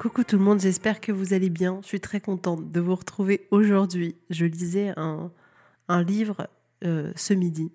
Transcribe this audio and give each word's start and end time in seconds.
Coucou 0.00 0.24
tout 0.24 0.38
le 0.38 0.42
monde, 0.42 0.60
j'espère 0.60 0.98
que 0.98 1.12
vous 1.12 1.34
allez 1.34 1.50
bien. 1.50 1.78
Je 1.82 1.88
suis 1.88 2.00
très 2.00 2.22
contente 2.22 2.70
de 2.70 2.80
vous 2.80 2.94
retrouver 2.94 3.46
aujourd'hui. 3.50 4.16
Je 4.30 4.46
lisais 4.46 4.94
un, 4.96 5.30
livre 6.04 6.48
euh, 6.86 7.12
ce 7.16 7.34
midi 7.34 7.70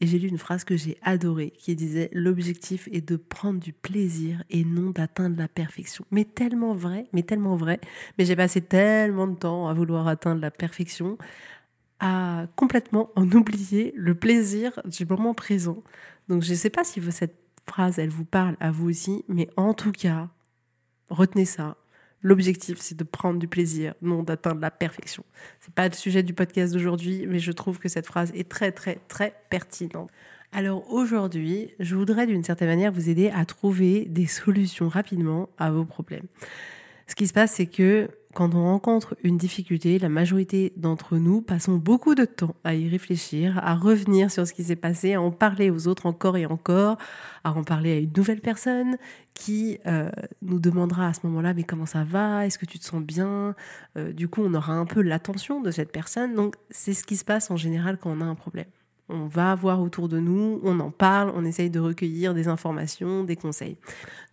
et 0.00 0.06
j'ai 0.06 0.18
lu 0.18 0.28
une 0.28 0.36
phrase 0.36 0.64
que 0.64 0.76
j'ai 0.76 0.98
adorée 1.00 1.50
qui 1.56 1.74
disait 1.74 2.10
L'objectif 2.12 2.90
est 2.92 3.00
de 3.00 3.16
prendre 3.16 3.58
du 3.58 3.72
plaisir 3.72 4.44
et 4.50 4.66
non 4.66 4.90
d'atteindre 4.90 5.38
la 5.38 5.48
perfection. 5.48 6.04
Mais 6.10 6.26
tellement 6.26 6.74
vrai, 6.74 7.06
mais 7.14 7.22
tellement 7.22 7.56
vrai. 7.56 7.80
Mais 8.18 8.26
j'ai 8.26 8.36
passé 8.36 8.60
tellement 8.60 9.26
de 9.26 9.36
temps 9.36 9.66
à 9.66 9.72
vouloir 9.72 10.08
atteindre 10.08 10.42
la 10.42 10.50
perfection, 10.50 11.16
à 12.00 12.48
complètement 12.54 13.12
en 13.16 13.30
oublier 13.30 13.94
le 13.96 14.14
plaisir 14.14 14.78
du 14.84 15.06
moment 15.06 15.32
présent. 15.32 15.82
Donc 16.28 16.42
je 16.42 16.50
ne 16.50 16.56
sais 16.56 16.68
pas 16.68 16.84
si 16.84 17.00
cette 17.10 17.38
phrase, 17.66 17.98
elle 17.98 18.10
vous 18.10 18.26
parle 18.26 18.58
à 18.60 18.70
vous 18.70 18.90
aussi, 18.90 19.24
mais 19.26 19.48
en 19.56 19.72
tout 19.72 19.92
cas, 19.92 20.28
retenez 21.10 21.44
ça. 21.44 21.76
L'objectif, 22.22 22.78
c'est 22.80 22.96
de 22.96 23.04
prendre 23.04 23.40
du 23.40 23.48
plaisir, 23.48 23.94
non 24.00 24.22
d'atteindre 24.22 24.60
la 24.60 24.70
perfection. 24.70 25.24
C'est 25.60 25.74
pas 25.74 25.88
le 25.88 25.94
sujet 25.94 26.22
du 26.22 26.34
podcast 26.34 26.72
d'aujourd'hui, 26.72 27.26
mais 27.26 27.40
je 27.40 27.50
trouve 27.50 27.80
que 27.80 27.88
cette 27.88 28.06
phrase 28.06 28.30
est 28.34 28.48
très, 28.48 28.70
très, 28.70 29.00
très 29.08 29.34
pertinente. 29.50 30.08
Alors 30.52 30.88
aujourd'hui, 30.92 31.70
je 31.80 31.96
voudrais 31.96 32.26
d'une 32.26 32.44
certaine 32.44 32.68
manière 32.68 32.92
vous 32.92 33.08
aider 33.08 33.30
à 33.30 33.44
trouver 33.44 34.04
des 34.04 34.26
solutions 34.26 34.88
rapidement 34.88 35.48
à 35.58 35.72
vos 35.72 35.84
problèmes. 35.84 36.26
Ce 37.06 37.14
qui 37.14 37.26
se 37.26 37.32
passe, 37.32 37.52
c'est 37.52 37.66
que 37.66 38.08
quand 38.34 38.54
on 38.54 38.64
rencontre 38.64 39.14
une 39.22 39.36
difficulté, 39.36 39.98
la 39.98 40.08
majorité 40.08 40.72
d'entre 40.76 41.18
nous 41.18 41.42
passons 41.42 41.76
beaucoup 41.76 42.14
de 42.14 42.24
temps 42.24 42.54
à 42.64 42.74
y 42.74 42.88
réfléchir, 42.88 43.58
à 43.62 43.74
revenir 43.74 44.30
sur 44.30 44.46
ce 44.46 44.54
qui 44.54 44.64
s'est 44.64 44.76
passé, 44.76 45.14
à 45.14 45.20
en 45.20 45.30
parler 45.30 45.70
aux 45.70 45.86
autres 45.86 46.06
encore 46.06 46.38
et 46.38 46.46
encore, 46.46 46.96
à 47.44 47.52
en 47.52 47.62
parler 47.62 47.92
à 47.92 47.98
une 47.98 48.12
nouvelle 48.16 48.40
personne 48.40 48.96
qui 49.34 49.78
euh, 49.86 50.10
nous 50.40 50.60
demandera 50.60 51.08
à 51.08 51.12
ce 51.12 51.20
moment-là 51.26 51.52
mais 51.52 51.64
comment 51.64 51.86
ça 51.86 52.04
va, 52.04 52.46
est-ce 52.46 52.58
que 52.58 52.66
tu 52.66 52.78
te 52.78 52.84
sens 52.84 53.02
bien? 53.02 53.54
Euh, 53.98 54.12
Du 54.12 54.28
coup, 54.28 54.42
on 54.42 54.54
aura 54.54 54.72
un 54.72 54.86
peu 54.86 55.02
l'attention 55.02 55.60
de 55.60 55.70
cette 55.70 55.92
personne. 55.92 56.34
Donc, 56.34 56.56
c'est 56.70 56.94
ce 56.94 57.04
qui 57.04 57.16
se 57.16 57.24
passe 57.24 57.50
en 57.50 57.56
général 57.56 57.98
quand 57.98 58.10
on 58.10 58.20
a 58.22 58.24
un 58.24 58.34
problème 58.34 58.66
on 59.12 59.26
va 59.26 59.54
voir 59.54 59.80
autour 59.80 60.08
de 60.08 60.18
nous, 60.18 60.60
on 60.64 60.80
en 60.80 60.90
parle, 60.90 61.32
on 61.36 61.44
essaye 61.44 61.70
de 61.70 61.78
recueillir 61.78 62.34
des 62.34 62.48
informations, 62.48 63.24
des 63.24 63.36
conseils. 63.36 63.76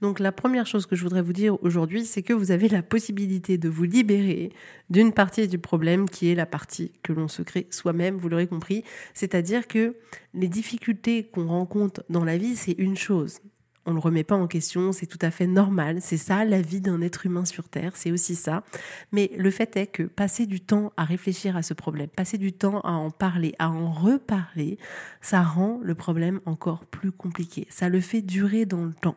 Donc 0.01 0.19
la 0.19 0.31
première 0.31 0.65
chose 0.65 0.85
que 0.85 0.95
je 0.95 1.03
voudrais 1.03 1.21
vous 1.21 1.33
dire 1.33 1.61
aujourd'hui, 1.63 2.05
c'est 2.05 2.23
que 2.23 2.33
vous 2.33 2.51
avez 2.51 2.69
la 2.69 2.81
possibilité 2.81 3.57
de 3.57 3.69
vous 3.69 3.83
libérer 3.83 4.51
d'une 4.89 5.11
partie 5.11 5.47
du 5.47 5.59
problème 5.59 6.09
qui 6.09 6.31
est 6.31 6.35
la 6.35 6.45
partie 6.45 6.91
que 7.03 7.13
l'on 7.13 7.27
se 7.27 7.41
crée 7.41 7.67
soi-même, 7.69 8.17
vous 8.17 8.29
l'aurez 8.29 8.47
compris. 8.47 8.83
C'est-à-dire 9.13 9.67
que 9.67 9.95
les 10.33 10.47
difficultés 10.47 11.25
qu'on 11.25 11.47
rencontre 11.47 12.03
dans 12.09 12.23
la 12.23 12.37
vie, 12.37 12.55
c'est 12.55 12.75
une 12.77 12.97
chose 12.97 13.39
on 13.89 13.93
ne 13.93 13.95
le 13.95 14.01
remet 14.01 14.23
pas 14.23 14.35
en 14.35 14.45
question, 14.45 14.91
c'est 14.91 15.07
tout 15.07 15.17
à 15.21 15.31
fait 15.31 15.47
normal, 15.47 15.97
c'est 15.99 16.17
ça 16.17 16.45
la 16.45 16.61
vie 16.61 16.79
d'un 16.79 17.01
être 17.01 17.25
humain 17.25 17.43
sur 17.43 17.67
Terre, 17.67 17.93
c'est 17.95 18.11
aussi 18.11 18.35
ça. 18.35 18.63
Mais 19.11 19.31
le 19.35 19.49
fait 19.49 19.75
est 19.77 19.87
que 19.87 20.03
passer 20.03 20.45
du 20.45 20.61
temps 20.61 20.93
à 20.95 21.03
réfléchir 21.05 21.57
à 21.57 21.63
ce 21.63 21.73
problème, 21.73 22.07
passer 22.07 22.37
du 22.37 22.53
temps 22.53 22.81
à 22.81 22.91
en 22.91 23.09
parler, 23.09 23.55
à 23.57 23.71
en 23.71 23.91
reparler, 23.91 24.77
ça 25.21 25.41
rend 25.41 25.79
le 25.81 25.95
problème 25.95 26.39
encore 26.45 26.85
plus 26.85 27.11
compliqué, 27.11 27.65
ça 27.71 27.89
le 27.89 27.99
fait 27.99 28.21
durer 28.21 28.65
dans 28.65 28.85
le 28.85 28.93
temps. 28.93 29.15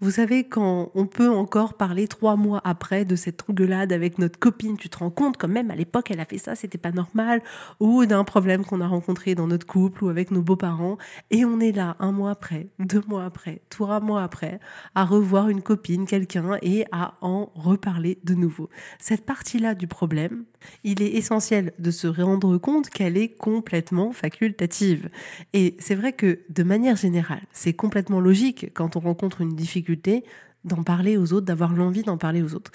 Vous 0.00 0.10
savez, 0.10 0.44
quand 0.44 0.90
on 0.94 1.06
peut 1.06 1.30
encore 1.30 1.74
parler 1.74 2.08
trois 2.08 2.34
mois 2.36 2.60
après 2.64 3.04
de 3.04 3.14
cette 3.14 3.48
engueulade 3.48 3.92
avec 3.92 4.18
notre 4.18 4.38
copine, 4.38 4.76
tu 4.76 4.88
te 4.88 4.98
rends 4.98 5.10
compte 5.10 5.36
quand 5.38 5.48
même 5.48 5.70
à 5.70 5.76
l'époque 5.76 6.10
elle 6.10 6.20
a 6.20 6.24
fait 6.24 6.36
ça, 6.36 6.56
c'était 6.56 6.78
pas 6.78 6.90
normal, 6.90 7.42
ou 7.78 8.04
d'un 8.04 8.24
problème 8.24 8.64
qu'on 8.64 8.80
a 8.80 8.88
rencontré 8.88 9.34
dans 9.34 9.46
notre 9.46 9.66
couple 9.66 10.04
ou 10.04 10.08
avec 10.08 10.32
nos 10.32 10.42
beaux-parents, 10.42 10.98
et 11.30 11.44
on 11.44 11.60
est 11.60 11.72
là 11.72 11.96
un 12.00 12.10
mois 12.10 12.32
après, 12.32 12.66
deux 12.80 13.02
mois 13.06 13.24
après, 13.24 13.62
trois 13.70 14.00
mois 14.00 14.22
après, 14.24 14.58
à 14.96 15.04
revoir 15.04 15.48
une 15.48 15.62
copine, 15.62 16.06
quelqu'un, 16.06 16.58
et 16.60 16.84
à 16.90 17.14
en 17.20 17.50
reparler 17.54 18.18
de 18.24 18.34
nouveau. 18.34 18.68
Cette 18.98 19.24
partie-là 19.24 19.74
du 19.74 19.86
problème, 19.86 20.44
il 20.84 21.02
est 21.02 21.14
essentiel 21.14 21.72
de 21.78 21.90
se 21.90 22.06
rendre 22.06 22.58
compte 22.58 22.90
qu'elle 22.90 23.16
est 23.16 23.28
complètement 23.28 24.12
facultative. 24.12 25.08
Et 25.52 25.76
c'est 25.78 25.94
vrai 25.94 26.12
que 26.12 26.40
de 26.48 26.62
manière 26.62 26.96
générale, 26.96 27.42
c'est 27.52 27.72
complètement 27.72 28.20
logique 28.20 28.70
quand 28.74 28.96
on 28.96 29.00
rencontre 29.00 29.40
une 29.40 29.54
difficulté 29.54 30.24
d'en 30.64 30.82
parler 30.82 31.16
aux 31.16 31.32
autres, 31.32 31.46
d'avoir 31.46 31.74
l'envie 31.74 32.02
d'en 32.02 32.16
parler 32.16 32.42
aux 32.42 32.54
autres. 32.54 32.72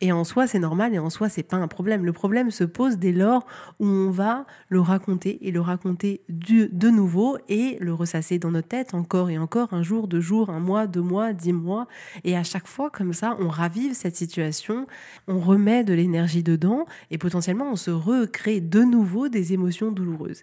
Et 0.00 0.10
en 0.10 0.24
soi, 0.24 0.46
c'est 0.46 0.58
normal 0.58 0.94
et 0.94 0.98
en 0.98 1.10
soi, 1.10 1.28
c'est 1.28 1.42
pas 1.42 1.56
un 1.56 1.68
problème. 1.68 2.04
Le 2.04 2.12
problème 2.12 2.50
se 2.50 2.64
pose 2.64 2.98
dès 2.98 3.12
lors 3.12 3.46
où 3.78 3.86
on 3.86 4.10
va 4.10 4.46
le 4.68 4.80
raconter 4.80 5.46
et 5.46 5.52
le 5.52 5.60
raconter 5.60 6.22
de 6.28 6.90
nouveau 6.90 7.38
et 7.48 7.76
le 7.80 7.94
ressasser 7.94 8.38
dans 8.38 8.50
notre 8.50 8.68
tête 8.68 8.94
encore 8.94 9.30
et 9.30 9.38
encore, 9.38 9.72
un 9.72 9.82
jour, 9.82 10.08
deux 10.08 10.20
jours, 10.20 10.50
un 10.50 10.58
mois, 10.58 10.86
deux 10.86 11.02
mois, 11.02 11.32
dix 11.32 11.52
mois. 11.52 11.86
Et 12.24 12.36
à 12.36 12.42
chaque 12.42 12.66
fois, 12.66 12.90
comme 12.90 13.12
ça, 13.12 13.36
on 13.38 13.48
ravive 13.48 13.94
cette 13.94 14.16
situation, 14.16 14.86
on 15.28 15.38
remet 15.38 15.84
de 15.84 15.94
l'énergie 15.94 16.42
dedans 16.42 16.86
et 17.10 17.18
potentiellement, 17.18 17.70
on 17.70 17.76
se 17.76 17.90
recrée 17.90 18.60
de 18.60 18.80
nouveau 18.80 19.28
des 19.28 19.52
émotions 19.52 19.92
douloureuses. 19.92 20.42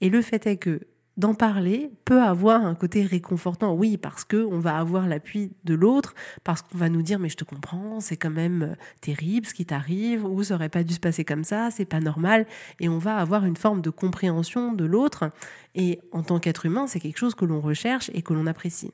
Et 0.00 0.08
le 0.08 0.22
fait 0.22 0.46
est 0.46 0.56
que 0.56 0.80
d'en 1.16 1.34
parler 1.34 1.90
peut 2.04 2.22
avoir 2.22 2.64
un 2.64 2.74
côté 2.74 3.04
réconfortant. 3.04 3.74
Oui, 3.74 3.96
parce 3.96 4.24
que 4.24 4.44
on 4.50 4.58
va 4.58 4.78
avoir 4.78 5.06
l'appui 5.06 5.52
de 5.64 5.74
l'autre, 5.74 6.14
parce 6.42 6.62
qu'on 6.62 6.78
va 6.78 6.88
nous 6.88 7.02
dire 7.02 7.18
mais 7.18 7.28
je 7.28 7.36
te 7.36 7.44
comprends, 7.44 8.00
c'est 8.00 8.16
quand 8.16 8.30
même 8.30 8.62
euh, 8.62 8.74
terrible 9.00 9.46
ce 9.46 9.54
qui 9.54 9.66
t'arrive, 9.66 10.24
ou 10.24 10.42
ça 10.42 10.54
aurait 10.54 10.68
pas 10.68 10.82
dû 10.82 10.94
se 10.94 11.00
passer 11.00 11.24
comme 11.24 11.44
ça, 11.44 11.70
c'est 11.70 11.84
pas 11.84 12.00
normal, 12.00 12.46
et 12.80 12.88
on 12.88 12.98
va 12.98 13.16
avoir 13.16 13.44
une 13.44 13.56
forme 13.56 13.80
de 13.80 13.90
compréhension 13.90 14.72
de 14.72 14.84
l'autre. 14.84 15.30
Et 15.74 16.00
en 16.12 16.22
tant 16.22 16.38
qu'être 16.38 16.66
humain, 16.66 16.86
c'est 16.86 17.00
quelque 17.00 17.18
chose 17.18 17.34
que 17.34 17.44
l'on 17.44 17.60
recherche 17.60 18.10
et 18.14 18.22
que 18.22 18.32
l'on 18.32 18.46
apprécie. 18.46 18.92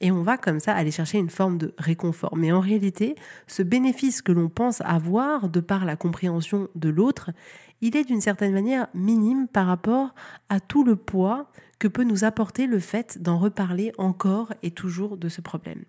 Et 0.00 0.10
on 0.10 0.22
va 0.22 0.36
comme 0.36 0.60
ça 0.60 0.74
aller 0.74 0.90
chercher 0.90 1.18
une 1.18 1.30
forme 1.30 1.58
de 1.58 1.74
réconfort. 1.78 2.36
Mais 2.36 2.52
en 2.52 2.60
réalité, 2.60 3.14
ce 3.46 3.62
bénéfice 3.62 4.22
que 4.22 4.32
l'on 4.32 4.48
pense 4.48 4.80
avoir 4.80 5.48
de 5.48 5.60
par 5.60 5.84
la 5.84 5.96
compréhension 5.96 6.68
de 6.74 6.88
l'autre, 6.88 7.30
il 7.80 7.96
est 7.96 8.04
d'une 8.04 8.20
certaine 8.20 8.52
manière 8.52 8.88
minime 8.94 9.48
par 9.48 9.66
rapport 9.66 10.14
à 10.48 10.60
tout 10.60 10.84
le 10.84 10.96
poids 10.96 11.50
que 11.78 11.88
peut 11.88 12.04
nous 12.04 12.24
apporter 12.24 12.66
le 12.66 12.78
fait 12.78 13.20
d'en 13.20 13.38
reparler 13.38 13.92
encore 13.98 14.54
et 14.62 14.70
toujours 14.70 15.16
de 15.16 15.28
ce 15.28 15.40
problème. 15.40 15.84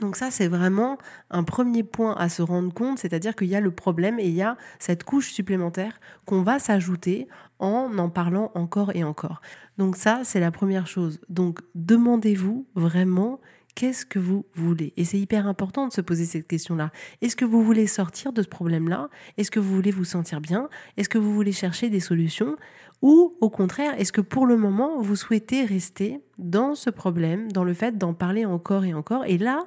Donc 0.00 0.16
ça, 0.16 0.30
c'est 0.30 0.48
vraiment 0.48 0.96
un 1.30 1.42
premier 1.42 1.82
point 1.82 2.14
à 2.14 2.28
se 2.28 2.42
rendre 2.42 2.72
compte, 2.72 2.98
c'est-à-dire 2.98 3.34
qu'il 3.34 3.48
y 3.48 3.56
a 3.56 3.60
le 3.60 3.70
problème 3.70 4.18
et 4.20 4.26
il 4.26 4.34
y 4.34 4.42
a 4.42 4.56
cette 4.78 5.04
couche 5.04 5.32
supplémentaire 5.32 5.98
qu'on 6.24 6.42
va 6.42 6.58
s'ajouter 6.58 7.26
en 7.58 7.98
en 7.98 8.08
parlant 8.08 8.50
encore 8.54 8.92
et 8.94 9.04
encore. 9.04 9.40
Donc 9.76 9.96
ça, 9.96 10.20
c'est 10.24 10.40
la 10.40 10.50
première 10.50 10.86
chose. 10.86 11.20
Donc 11.28 11.60
demandez-vous 11.74 12.66
vraiment 12.74 13.40
qu'est-ce 13.74 14.06
que 14.06 14.18
vous 14.18 14.44
voulez? 14.54 14.92
Et 14.96 15.04
c'est 15.04 15.18
hyper 15.18 15.46
important 15.46 15.86
de 15.86 15.92
se 15.92 16.00
poser 16.00 16.24
cette 16.24 16.46
question-là. 16.46 16.90
Est-ce 17.22 17.36
que 17.36 17.44
vous 17.44 17.62
voulez 17.62 17.86
sortir 17.86 18.32
de 18.32 18.42
ce 18.42 18.48
problème-là? 18.48 19.08
Est-ce 19.36 19.50
que 19.50 19.60
vous 19.60 19.74
voulez 19.74 19.90
vous 19.90 20.04
sentir 20.04 20.40
bien? 20.40 20.68
Est-ce 20.96 21.08
que 21.08 21.18
vous 21.18 21.32
voulez 21.32 21.52
chercher 21.52 21.90
des 21.90 22.00
solutions? 22.00 22.56
Ou 23.02 23.36
au 23.40 23.50
contraire, 23.50 23.94
est-ce 23.98 24.12
que 24.12 24.20
pour 24.20 24.46
le 24.46 24.56
moment, 24.56 25.00
vous 25.00 25.16
souhaitez 25.16 25.64
rester 25.64 26.20
dans 26.38 26.74
ce 26.74 26.90
problème, 26.90 27.50
dans 27.52 27.64
le 27.64 27.74
fait 27.74 27.96
d'en 27.96 28.14
parler 28.14 28.44
encore 28.44 28.84
et 28.84 28.94
encore? 28.94 29.24
Et 29.24 29.38
là, 29.38 29.66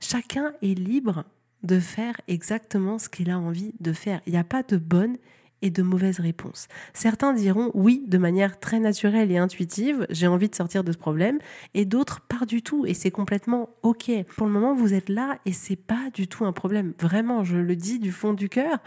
chacun 0.00 0.52
est 0.62 0.78
libre 0.78 1.24
de 1.62 1.78
faire 1.78 2.18
exactement 2.26 2.98
ce 2.98 3.08
qu'il 3.08 3.30
a 3.30 3.38
envie 3.38 3.74
de 3.80 3.92
faire. 3.92 4.20
Il 4.26 4.32
n'y 4.32 4.38
a 4.38 4.44
pas 4.44 4.62
de 4.62 4.78
bonne 4.78 5.16
et 5.62 5.70
de 5.70 5.82
mauvaises 5.82 6.20
réponses. 6.20 6.68
Certains 6.94 7.32
diront 7.32 7.70
oui 7.74 8.04
de 8.06 8.18
manière 8.18 8.58
très 8.60 8.80
naturelle 8.80 9.30
et 9.30 9.38
intuitive, 9.38 10.06
j'ai 10.10 10.26
envie 10.26 10.48
de 10.48 10.54
sortir 10.54 10.84
de 10.84 10.92
ce 10.92 10.98
problème, 10.98 11.38
et 11.74 11.84
d'autres 11.84 12.20
pas 12.20 12.46
du 12.46 12.62
tout, 12.62 12.86
et 12.86 12.94
c'est 12.94 13.10
complètement 13.10 13.70
ok. 13.82 14.10
Pour 14.36 14.46
le 14.46 14.52
moment, 14.52 14.74
vous 14.74 14.94
êtes 14.94 15.08
là 15.08 15.38
et 15.44 15.52
c'est 15.52 15.76
pas 15.76 16.10
du 16.14 16.28
tout 16.28 16.44
un 16.44 16.52
problème. 16.52 16.94
Vraiment, 16.98 17.44
je 17.44 17.56
le 17.56 17.76
dis 17.76 17.98
du 17.98 18.12
fond 18.12 18.32
du 18.32 18.48
cœur. 18.48 18.78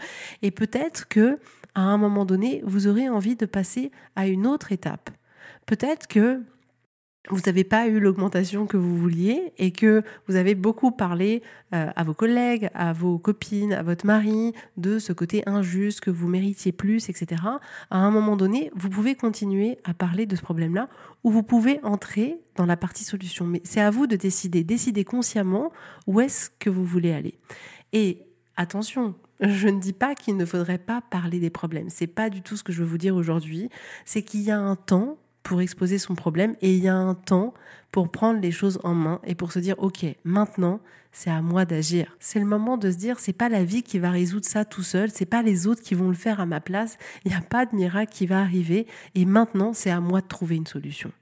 Et 0.42 0.50
peut-être 0.50 1.08
que 1.08 1.38
à 1.74 1.82
un 1.82 1.96
moment 1.96 2.24
donné, 2.24 2.62
vous 2.64 2.86
aurez 2.86 3.08
envie 3.08 3.36
de 3.36 3.46
passer 3.46 3.90
à 4.16 4.28
une 4.28 4.46
autre 4.46 4.72
étape. 4.72 5.10
Peut-être 5.66 6.06
que 6.06 6.42
vous 7.30 7.40
n'avez 7.46 7.64
pas 7.64 7.88
eu 7.88 8.00
l'augmentation 8.00 8.66
que 8.66 8.76
vous 8.76 8.96
vouliez 8.98 9.52
et 9.56 9.70
que 9.70 10.02
vous 10.28 10.36
avez 10.36 10.54
beaucoup 10.54 10.90
parlé 10.90 11.42
euh, 11.74 11.90
à 11.96 12.04
vos 12.04 12.12
collègues, 12.12 12.68
à 12.74 12.92
vos 12.92 13.18
copines, 13.18 13.72
à 13.72 13.82
votre 13.82 14.04
mari 14.04 14.52
de 14.76 14.98
ce 14.98 15.12
côté 15.12 15.42
injuste, 15.46 16.00
que 16.00 16.10
vous 16.10 16.28
méritiez 16.28 16.72
plus, 16.72 17.08
etc. 17.08 17.42
À 17.90 17.98
un 17.98 18.10
moment 18.10 18.36
donné, 18.36 18.70
vous 18.74 18.90
pouvez 18.90 19.14
continuer 19.14 19.78
à 19.84 19.94
parler 19.94 20.26
de 20.26 20.36
ce 20.36 20.42
problème-là 20.42 20.88
ou 21.22 21.30
vous 21.30 21.42
pouvez 21.42 21.80
entrer 21.82 22.38
dans 22.56 22.66
la 22.66 22.76
partie 22.76 23.04
solution. 23.04 23.46
Mais 23.46 23.62
c'est 23.64 23.80
à 23.80 23.90
vous 23.90 24.06
de 24.06 24.16
décider, 24.16 24.62
décider 24.62 25.04
consciemment 25.04 25.72
où 26.06 26.20
est-ce 26.20 26.50
que 26.58 26.68
vous 26.68 26.84
voulez 26.84 27.12
aller. 27.12 27.38
Et 27.94 28.20
attention, 28.56 29.14
je 29.40 29.68
ne 29.68 29.80
dis 29.80 29.94
pas 29.94 30.14
qu'il 30.14 30.36
ne 30.36 30.44
faudrait 30.44 30.78
pas 30.78 31.00
parler 31.00 31.40
des 31.40 31.50
problèmes. 31.50 31.88
C'est 31.88 32.06
pas 32.06 32.28
du 32.28 32.42
tout 32.42 32.56
ce 32.56 32.62
que 32.62 32.72
je 32.72 32.82
veux 32.82 32.88
vous 32.88 32.98
dire 32.98 33.16
aujourd'hui. 33.16 33.70
C'est 34.04 34.22
qu'il 34.22 34.42
y 34.42 34.50
a 34.50 34.58
un 34.58 34.76
temps 34.76 35.16
pour 35.44 35.60
exposer 35.60 35.98
son 35.98 36.16
problème 36.16 36.56
et 36.60 36.74
il 36.74 36.82
y 36.82 36.88
a 36.88 36.96
un 36.96 37.14
temps 37.14 37.54
pour 37.92 38.10
prendre 38.10 38.40
les 38.40 38.50
choses 38.50 38.80
en 38.82 38.94
main 38.94 39.20
et 39.24 39.36
pour 39.36 39.52
se 39.52 39.60
dire 39.60 39.76
ok 39.78 40.04
maintenant 40.24 40.80
c'est 41.12 41.30
à 41.30 41.42
moi 41.42 41.64
d'agir. 41.64 42.16
C'est 42.18 42.40
le 42.40 42.44
moment 42.44 42.76
de 42.76 42.90
se 42.90 42.96
dire 42.96 43.20
c'est 43.20 43.32
pas 43.32 43.48
la 43.48 43.62
vie 43.62 43.84
qui 43.84 44.00
va 44.00 44.10
résoudre 44.10 44.46
ça 44.46 44.64
tout 44.64 44.82
seul 44.82 45.10
c'est 45.10 45.26
pas 45.26 45.42
les 45.42 45.68
autres 45.68 45.82
qui 45.82 45.94
vont 45.94 46.08
le 46.08 46.14
faire 46.14 46.40
à 46.40 46.46
ma 46.46 46.60
place. 46.60 46.98
Il 47.24 47.30
n'y 47.30 47.36
a 47.36 47.40
pas 47.40 47.66
de 47.66 47.76
miracle 47.76 48.12
qui 48.12 48.26
va 48.26 48.40
arriver 48.40 48.88
et 49.14 49.24
maintenant 49.24 49.72
c'est 49.72 49.90
à 49.90 50.00
moi 50.00 50.22
de 50.22 50.26
trouver 50.26 50.56
une 50.56 50.66
solution 50.66 51.12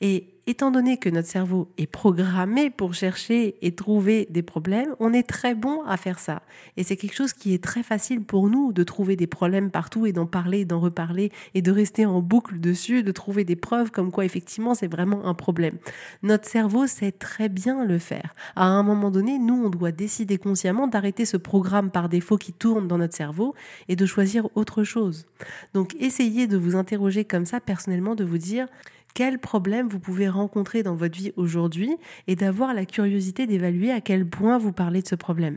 et 0.00 0.36
étant 0.46 0.70
donné 0.70 0.96
que 0.96 1.08
notre 1.08 1.26
cerveau 1.26 1.68
est 1.76 1.88
programmé 1.88 2.70
pour 2.70 2.94
chercher 2.94 3.56
et 3.62 3.74
trouver 3.74 4.28
des 4.30 4.42
problèmes, 4.42 4.94
on 5.00 5.12
est 5.12 5.24
très 5.24 5.54
bon 5.54 5.82
à 5.84 5.96
faire 5.96 6.20
ça. 6.20 6.42
Et 6.76 6.84
c'est 6.84 6.96
quelque 6.96 7.16
chose 7.16 7.32
qui 7.32 7.52
est 7.52 7.62
très 7.62 7.82
facile 7.82 8.22
pour 8.22 8.48
nous 8.48 8.72
de 8.72 8.84
trouver 8.84 9.16
des 9.16 9.26
problèmes 9.26 9.70
partout 9.70 10.06
et 10.06 10.12
d'en 10.12 10.26
parler, 10.26 10.64
d'en 10.64 10.78
reparler 10.78 11.32
et 11.54 11.62
de 11.62 11.72
rester 11.72 12.06
en 12.06 12.20
boucle 12.20 12.60
dessus, 12.60 13.02
de 13.02 13.10
trouver 13.10 13.44
des 13.44 13.56
preuves 13.56 13.90
comme 13.90 14.12
quoi 14.12 14.24
effectivement 14.24 14.74
c'est 14.74 14.86
vraiment 14.86 15.26
un 15.26 15.34
problème. 15.34 15.78
Notre 16.22 16.48
cerveau 16.48 16.86
sait 16.86 17.12
très 17.12 17.48
bien 17.48 17.84
le 17.84 17.98
faire. 17.98 18.34
À 18.54 18.66
un 18.66 18.84
moment 18.84 19.10
donné, 19.10 19.38
nous, 19.38 19.64
on 19.64 19.70
doit 19.70 19.92
décider 19.92 20.38
consciemment 20.38 20.86
d'arrêter 20.86 21.24
ce 21.24 21.36
programme 21.36 21.90
par 21.90 22.08
défaut 22.08 22.36
qui 22.36 22.52
tourne 22.52 22.86
dans 22.86 22.98
notre 22.98 23.16
cerveau 23.16 23.54
et 23.88 23.96
de 23.96 24.06
choisir 24.06 24.48
autre 24.54 24.84
chose. 24.84 25.26
Donc 25.74 25.96
essayez 25.98 26.46
de 26.46 26.56
vous 26.56 26.76
interroger 26.76 27.24
comme 27.24 27.46
ça 27.46 27.58
personnellement, 27.58 28.14
de 28.14 28.24
vous 28.24 28.38
dire 28.38 28.68
quels 29.16 29.38
problèmes 29.38 29.88
vous 29.88 29.98
pouvez 29.98 30.28
rencontrer 30.28 30.82
dans 30.82 30.94
votre 30.94 31.16
vie 31.16 31.32
aujourd'hui 31.36 31.96
et 32.26 32.36
d'avoir 32.36 32.74
la 32.74 32.84
curiosité 32.84 33.46
d'évaluer 33.46 33.90
à 33.90 34.02
quel 34.02 34.28
point 34.28 34.58
vous 34.58 34.72
parlez 34.72 35.00
de 35.00 35.08
ce 35.08 35.14
problème. 35.14 35.56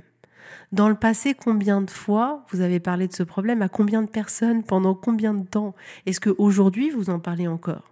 Dans 0.71 0.87
le 0.87 0.95
passé, 0.95 1.33
combien 1.33 1.81
de 1.81 1.89
fois 1.89 2.45
vous 2.51 2.61
avez 2.61 2.79
parlé 2.79 3.09
de 3.09 3.13
ce 3.13 3.21
problème? 3.21 3.61
À 3.61 3.67
combien 3.67 4.01
de 4.01 4.09
personnes? 4.09 4.63
Pendant 4.63 4.95
combien 4.95 5.33
de 5.33 5.45
temps? 5.45 5.75
Est-ce 6.05 6.21
qu'aujourd'hui, 6.21 6.89
vous 6.89 7.09
en 7.09 7.19
parlez 7.19 7.49
encore? 7.49 7.91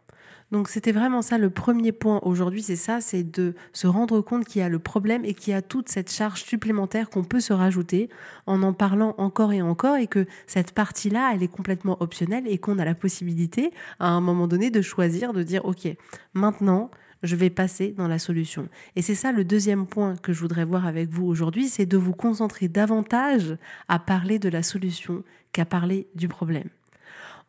Donc 0.52 0.70
c'était 0.70 0.94
vraiment 0.94 1.22
ça 1.22 1.38
le 1.38 1.50
premier 1.50 1.92
point 1.92 2.22
aujourd'hui, 2.24 2.62
c'est 2.62 2.78
ça, 2.78 3.02
c'est 3.02 3.24
de 3.24 3.54
se 3.74 3.86
rendre 3.86 4.22
compte 4.22 4.46
qu'il 4.46 4.62
y 4.62 4.64
a 4.64 4.70
le 4.70 4.80
problème 4.80 5.26
et 5.26 5.34
qu'il 5.34 5.52
y 5.52 5.56
a 5.56 5.62
toute 5.62 5.90
cette 5.90 6.12
charge 6.12 6.44
supplémentaire 6.44 7.10
qu'on 7.10 7.26
peut 7.26 7.42
se 7.42 7.52
rajouter 7.52 8.10
en 8.46 8.64
en 8.64 8.72
parlant 8.72 9.14
encore 9.18 9.52
et 9.52 9.62
encore 9.62 9.98
et 9.98 10.08
que 10.08 10.26
cette 10.46 10.72
partie-là, 10.72 11.32
elle 11.34 11.44
est 11.44 11.50
complètement 11.50 12.02
optionnelle 12.02 12.48
et 12.48 12.58
qu'on 12.58 12.80
a 12.80 12.86
la 12.86 12.96
possibilité 12.96 13.72
à 14.00 14.08
un 14.08 14.22
moment 14.22 14.48
donné 14.48 14.70
de 14.72 14.82
choisir, 14.82 15.34
de 15.34 15.44
dire 15.44 15.66
ok, 15.66 15.88
maintenant 16.34 16.92
je 17.24 17.36
vais 17.36 17.50
passer 17.50 17.94
dans 17.98 18.08
la 18.08 18.20
solution. 18.20 18.70
Et 18.96 19.02
c'est 19.02 19.16
ça 19.16 19.32
le 19.32 19.44
deuxième 19.44 19.86
point 19.88 20.16
que 20.16 20.34
je 20.34 20.40
voudrais 20.40 20.66
voir 20.66 20.86
avec 20.86 21.10
vous 21.10 21.26
aujourd'hui, 21.26 21.68
c'est 21.68 21.86
de 21.86 21.98
vous 21.98 22.14
concentrer 22.14 22.68
davantage 22.68 23.58
à 23.90 24.00
parler 24.00 24.40
de 24.40 24.50
la 24.50 24.64
solution 24.64 25.24
qu'à 25.52 25.66
parler 25.66 26.08
du 26.16 26.28
problème 26.28 26.70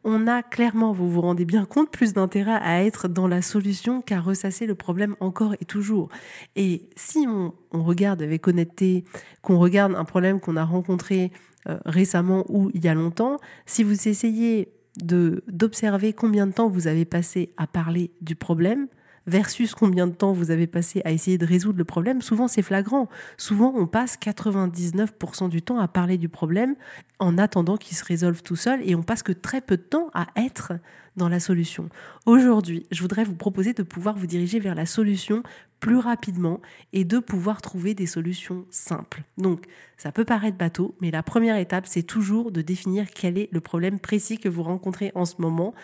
on 0.04 0.26
a 0.26 0.42
clairement, 0.42 0.92
vous 0.92 1.10
vous 1.10 1.20
rendez 1.20 1.44
bien 1.44 1.64
compte, 1.64 1.90
plus 1.90 2.12
d'intérêt 2.12 2.58
à 2.62 2.84
être 2.84 3.08
dans 3.08 3.28
la 3.28 3.42
solution 3.42 4.00
qu'à 4.00 4.20
ressasser 4.20 4.66
le 4.66 4.74
problème 4.74 5.16
encore 5.20 5.54
et 5.60 5.64
toujours. 5.64 6.08
Et 6.56 6.88
si 6.96 7.26
on, 7.28 7.52
regarde 7.72 8.22
avec 8.22 8.46
honnêteté, 8.46 9.04
qu'on 9.42 9.58
regarde 9.58 9.94
un 9.94 10.04
problème 10.04 10.40
qu'on 10.40 10.56
a 10.56 10.64
rencontré 10.64 11.32
euh, 11.68 11.78
récemment 11.84 12.44
ou 12.48 12.70
il 12.74 12.84
y 12.84 12.88
a 12.88 12.94
longtemps, 12.94 13.38
si 13.66 13.82
vous 13.82 14.08
essayez 14.08 14.72
d'observer 14.96 16.12
combien 16.12 16.46
de 16.46 16.52
temps 16.52 16.68
vous 16.68 16.88
avez 16.88 17.04
passé 17.04 17.52
à 17.56 17.66
parler 17.66 18.10
du 18.20 18.34
problème, 18.34 18.88
versus 19.28 19.74
combien 19.74 20.06
de 20.06 20.12
temps 20.12 20.32
vous 20.32 20.50
avez 20.50 20.66
passé 20.66 21.02
à 21.04 21.12
essayer 21.12 21.38
de 21.38 21.46
résoudre 21.46 21.78
le 21.78 21.84
problème, 21.84 22.22
souvent 22.22 22.48
c'est 22.48 22.62
flagrant. 22.62 23.08
Souvent 23.36 23.72
on 23.76 23.86
passe 23.86 24.16
99% 24.16 25.48
du 25.48 25.62
temps 25.62 25.78
à 25.78 25.86
parler 25.86 26.18
du 26.18 26.28
problème 26.28 26.74
en 27.18 27.38
attendant 27.38 27.76
qu'il 27.76 27.96
se 27.96 28.04
résolve 28.04 28.42
tout 28.42 28.56
seul 28.56 28.80
et 28.88 28.94
on 28.94 29.02
passe 29.02 29.22
que 29.22 29.32
très 29.32 29.60
peu 29.60 29.76
de 29.76 29.82
temps 29.82 30.10
à 30.14 30.26
être 30.36 30.72
dans 31.16 31.28
la 31.28 31.40
solution. 31.40 31.90
Aujourd'hui, 32.24 32.86
je 32.90 33.02
voudrais 33.02 33.24
vous 33.24 33.34
proposer 33.34 33.74
de 33.74 33.82
pouvoir 33.82 34.16
vous 34.16 34.26
diriger 34.26 34.60
vers 34.60 34.74
la 34.74 34.86
solution 34.86 35.42
plus 35.80 35.98
rapidement 35.98 36.60
et 36.92 37.04
de 37.04 37.18
pouvoir 37.18 37.60
trouver 37.60 37.94
des 37.94 38.06
solutions 38.06 38.64
simples. 38.70 39.22
Donc, 39.36 39.66
ça 39.96 40.12
peut 40.12 40.24
paraître 40.24 40.56
bateau, 40.56 40.96
mais 41.00 41.10
la 41.10 41.22
première 41.22 41.56
étape, 41.56 41.86
c'est 41.86 42.02
toujours 42.02 42.50
de 42.50 42.62
définir 42.62 43.10
quel 43.10 43.38
est 43.38 43.48
le 43.52 43.60
problème 43.60 44.00
précis 44.00 44.38
que 44.38 44.48
vous 44.48 44.62
rencontrez 44.62 45.12
en 45.14 45.24
ce 45.24 45.40
moment. 45.40 45.74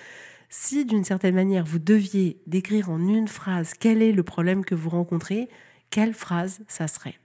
Si 0.49 0.85
d'une 0.85 1.05
certaine 1.05 1.35
manière 1.35 1.65
vous 1.65 1.79
deviez 1.79 2.41
décrire 2.47 2.91
en 2.91 3.01
une 3.01 3.29
phrase 3.29 3.73
quel 3.79 4.03
est 4.03 4.13
le 4.13 4.23
problème 4.23 4.65
que 4.65 4.75
vous 4.75 4.91
rencontrez, 4.91 5.49
quelle 5.91 6.15
phrase 6.15 6.61
ça 6.69 6.89
serait? 6.89 7.19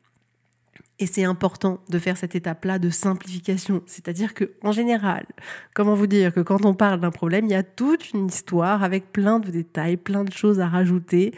Et 0.99 1.05
c'est 1.05 1.23
important 1.23 1.79
de 1.89 1.97
faire 1.97 2.17
cette 2.17 2.35
étape-là 2.35 2.77
de 2.77 2.89
simplification. 2.89 3.81
C'est-à-dire 3.85 4.33
que, 4.33 4.51
en 4.63 4.73
général, 4.73 5.25
comment 5.73 5.95
vous 5.95 6.07
dire 6.07 6.33
que 6.33 6.41
quand 6.41 6.65
on 6.65 6.73
parle 6.73 6.99
d'un 6.99 7.11
problème, 7.11 7.45
il 7.45 7.51
y 7.51 7.55
a 7.55 7.63
toute 7.63 8.11
une 8.11 8.27
histoire 8.27 8.83
avec 8.83 9.13
plein 9.13 9.39
de 9.39 9.49
détails, 9.49 9.95
plein 9.95 10.25
de 10.25 10.33
choses 10.33 10.59
à 10.59 10.67
rajouter. 10.67 11.33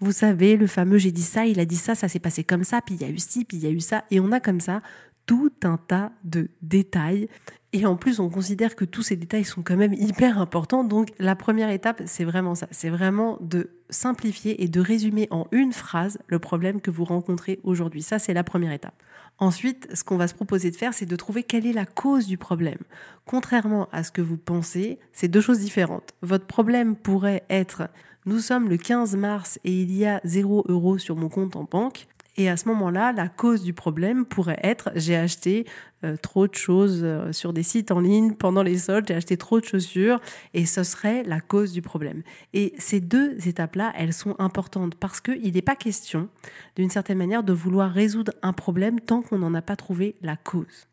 Vous 0.00 0.12
savez, 0.12 0.56
le 0.56 0.66
fameux 0.66 0.98
j'ai 0.98 1.10
dit 1.10 1.22
ça, 1.22 1.46
il 1.46 1.58
a 1.58 1.64
dit 1.64 1.76
ça, 1.76 1.94
ça 1.94 2.08
s'est 2.08 2.18
passé 2.18 2.44
comme 2.44 2.64
ça, 2.64 2.82
puis 2.82 2.96
il 2.96 3.00
y 3.00 3.04
a 3.04 3.08
eu 3.08 3.18
ci, 3.18 3.44
puis 3.46 3.56
il 3.56 3.64
y 3.64 3.66
a 3.66 3.70
eu 3.70 3.80
ça. 3.80 4.04
Et 4.10 4.20
on 4.20 4.30
a 4.30 4.40
comme 4.40 4.60
ça 4.60 4.82
tout 5.24 5.52
un 5.64 5.78
tas 5.78 6.12
de 6.24 6.48
détails 6.62 7.28
et 7.72 7.84
en 7.84 7.96
plus, 7.96 8.18
on 8.18 8.30
considère 8.30 8.76
que 8.76 8.86
tous 8.86 9.02
ces 9.02 9.16
détails 9.16 9.44
sont 9.44 9.62
quand 9.62 9.76
même 9.76 9.92
hyper 9.92 10.38
importants. 10.38 10.84
Donc, 10.84 11.08
la 11.18 11.36
première 11.36 11.68
étape, 11.68 12.02
c'est 12.06 12.24
vraiment 12.24 12.54
ça. 12.54 12.66
C'est 12.70 12.88
vraiment 12.88 13.36
de 13.40 13.70
simplifier 13.90 14.62
et 14.62 14.68
de 14.68 14.80
résumer 14.80 15.28
en 15.30 15.46
une 15.52 15.72
phrase 15.72 16.18
le 16.28 16.38
problème 16.38 16.80
que 16.80 16.90
vous 16.90 17.04
rencontrez 17.04 17.60
aujourd'hui. 17.64 18.02
Ça, 18.02 18.18
c'est 18.18 18.32
la 18.32 18.44
première 18.44 18.72
étape. 18.72 18.94
Ensuite, 19.38 19.86
ce 19.94 20.02
qu'on 20.02 20.16
va 20.16 20.28
se 20.28 20.34
proposer 20.34 20.70
de 20.70 20.76
faire, 20.76 20.94
c'est 20.94 21.06
de 21.06 21.16
trouver 21.16 21.42
quelle 21.42 21.66
est 21.66 21.72
la 21.72 21.86
cause 21.86 22.26
du 22.26 22.38
problème. 22.38 22.78
Contrairement 23.26 23.88
à 23.92 24.02
ce 24.02 24.12
que 24.12 24.22
vous 24.22 24.38
pensez, 24.38 24.98
c'est 25.12 25.28
deux 25.28 25.42
choses 25.42 25.60
différentes. 25.60 26.14
Votre 26.22 26.46
problème 26.46 26.96
pourrait 26.96 27.44
être 27.50 27.88
nous 28.28 28.40
sommes 28.40 28.68
le 28.68 28.76
15 28.76 29.16
mars 29.16 29.58
et 29.64 29.72
il 29.72 29.90
y 29.90 30.04
a 30.04 30.20
0 30.24 30.66
euros 30.68 30.98
sur 30.98 31.16
mon 31.16 31.30
compte 31.30 31.56
en 31.56 31.64
banque. 31.64 32.06
Et 32.38 32.48
à 32.48 32.56
ce 32.56 32.68
moment-là, 32.68 33.12
la 33.12 33.28
cause 33.28 33.64
du 33.64 33.72
problème 33.72 34.24
pourrait 34.24 34.60
être 34.62 34.90
j'ai 34.94 35.16
acheté 35.16 35.66
euh, 36.04 36.16
trop 36.16 36.46
de 36.46 36.54
choses 36.54 37.00
euh, 37.02 37.32
sur 37.32 37.52
des 37.52 37.64
sites 37.64 37.90
en 37.90 37.98
ligne 37.98 38.34
pendant 38.34 38.62
les 38.62 38.78
soldes, 38.78 39.06
j'ai 39.08 39.14
acheté 39.14 39.36
trop 39.36 39.58
de 39.58 39.64
chaussures 39.64 40.20
et 40.54 40.64
ce 40.64 40.84
serait 40.84 41.24
la 41.24 41.40
cause 41.40 41.72
du 41.72 41.82
problème. 41.82 42.22
Et 42.54 42.74
ces 42.78 43.00
deux 43.00 43.36
étapes-là, 43.48 43.92
elles 43.96 44.12
sont 44.12 44.36
importantes 44.38 44.94
parce 44.94 45.20
qu'il 45.20 45.52
n'est 45.52 45.62
pas 45.62 45.74
question, 45.74 46.28
d'une 46.76 46.90
certaine 46.90 47.18
manière, 47.18 47.42
de 47.42 47.52
vouloir 47.52 47.90
résoudre 47.90 48.32
un 48.42 48.52
problème 48.52 49.00
tant 49.00 49.20
qu'on 49.20 49.38
n'en 49.38 49.52
a 49.54 49.62
pas 49.62 49.74
trouvé 49.74 50.14
la 50.22 50.36
cause. 50.36 50.86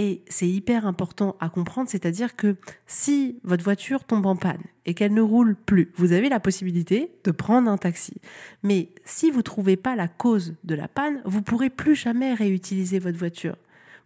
Et 0.00 0.22
c'est 0.28 0.48
hyper 0.48 0.86
important 0.86 1.36
à 1.40 1.48
comprendre, 1.48 1.90
c'est-à-dire 1.90 2.36
que 2.36 2.54
si 2.86 3.40
votre 3.42 3.64
voiture 3.64 4.04
tombe 4.04 4.26
en 4.26 4.36
panne 4.36 4.62
et 4.86 4.94
qu'elle 4.94 5.12
ne 5.12 5.20
roule 5.20 5.56
plus, 5.56 5.90
vous 5.96 6.12
avez 6.12 6.28
la 6.28 6.38
possibilité 6.38 7.10
de 7.24 7.32
prendre 7.32 7.68
un 7.68 7.76
taxi. 7.76 8.14
Mais 8.62 8.90
si 9.04 9.32
vous 9.32 9.38
ne 9.38 9.42
trouvez 9.42 9.76
pas 9.76 9.96
la 9.96 10.06
cause 10.06 10.54
de 10.62 10.76
la 10.76 10.86
panne, 10.86 11.20
vous 11.24 11.42
pourrez 11.42 11.68
plus 11.68 11.96
jamais 11.96 12.32
réutiliser 12.32 13.00
votre 13.00 13.18
voiture. 13.18 13.56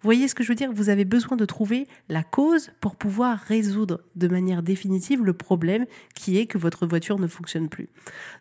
Vous 0.01 0.09
voyez 0.09 0.27
ce 0.27 0.35
que 0.35 0.43
je 0.43 0.49
veux 0.49 0.57
dire? 0.57 0.73
Vous 0.73 0.89
avez 0.89 1.05
besoin 1.05 1.37
de 1.37 1.45
trouver 1.45 1.87
la 2.09 2.25
cause 2.25 2.71
pour 2.81 2.97
pouvoir 2.97 3.39
résoudre 3.39 4.01
de 4.17 4.27
manière 4.27 4.63
définitive 4.63 5.23
le 5.23 5.35
problème 5.35 5.85
qui 6.17 6.39
est 6.39 6.47
que 6.47 6.59
votre 6.59 6.87
voiture 6.87 7.21
ne 7.21 7.29
fonctionne 7.29 7.69
plus. 7.69 7.89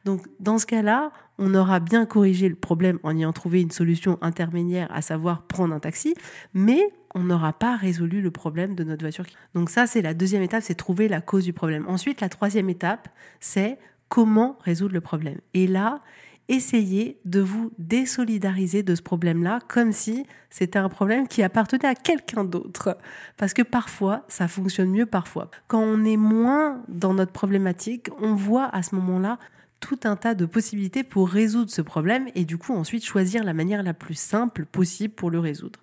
Donc 0.06 0.26
dans 0.40 0.58
ce 0.58 0.66
cas-là, 0.66 1.12
on 1.38 1.54
aura 1.54 1.80
bien 1.80 2.06
corrigé 2.06 2.50
le 2.50 2.56
problème 2.56 2.98
en 3.04 3.16
ayant 3.16 3.34
trouvé 3.34 3.62
une 3.62 3.72
solution 3.72 4.18
intermédiaire, 4.22 4.88
à 4.92 5.04
savoir 5.04 5.44
prendre 5.44 5.76
un 5.76 5.80
taxi, 5.80 6.16
mais 6.56 6.82
on 7.14 7.24
n'aura 7.24 7.54
pas 7.54 7.76
résolu 7.76 8.22
le 8.22 8.32
problème 8.32 8.76
de 8.76 8.84
notre 8.84 9.04
voiture. 9.04 9.26
Donc 9.54 9.70
ça, 9.70 9.88
c'est 9.88 10.02
la 10.02 10.14
deuxième 10.14 10.42
étape, 10.42 10.64
c'est 10.64 10.76
trouver 10.76 11.08
la 11.08 11.22
cause 11.22 11.44
du 11.44 11.54
problème. 11.54 11.86
Ensuite, 11.88 12.22
la 12.22 12.30
troisième 12.30 12.70
étape, 12.70 13.10
c'est 13.40 13.78
comment 14.10 14.58
résoudre 14.64 14.94
le 14.94 15.02
problème. 15.02 15.40
Et 15.54 15.68
là, 15.68 16.02
essayez 16.48 17.18
de 17.24 17.40
vous 17.40 17.72
désolidariser 17.78 18.84
de 18.84 18.96
ce 18.96 19.02
problème-là 19.02 19.60
comme 19.68 19.92
si 19.92 20.26
c'était 20.50 20.80
un 20.80 20.90
problème 20.90 21.28
qui 21.28 21.44
appartenait 21.44 21.88
à 21.88 21.96
quelqu'un 21.96 22.44
d'autre. 22.44 22.98
Parce 23.38 23.54
que 23.54 23.62
parfois, 23.62 24.26
ça 24.28 24.48
fonctionne 24.48 24.90
mieux 24.90 25.06
parfois. 25.06 25.50
Quand 25.68 25.82
on 25.82 26.04
est 26.04 26.18
moins 26.18 26.84
dans 26.90 27.14
notre 27.14 27.32
problématique, 27.32 28.10
on 28.22 28.36
voit 28.36 28.74
à 28.76 28.84
ce 28.84 28.96
moment-là 28.96 29.40
tout 29.80 30.00
un 30.04 30.16
tas 30.16 30.36
de 30.36 30.46
possibilités 30.46 31.04
pour 31.04 31.30
résoudre 31.30 31.72
ce 31.72 31.82
problème 31.82 32.28
et 32.36 32.46
du 32.46 32.58
coup 32.58 32.74
ensuite 32.74 33.04
choisir 33.04 33.44
la 33.44 33.54
manière 33.54 33.82
la 33.82 33.96
plus 33.96 34.14
simple 34.14 34.66
possible 34.66 35.14
pour 35.14 35.32
le 35.32 35.40
résoudre. 35.40 35.80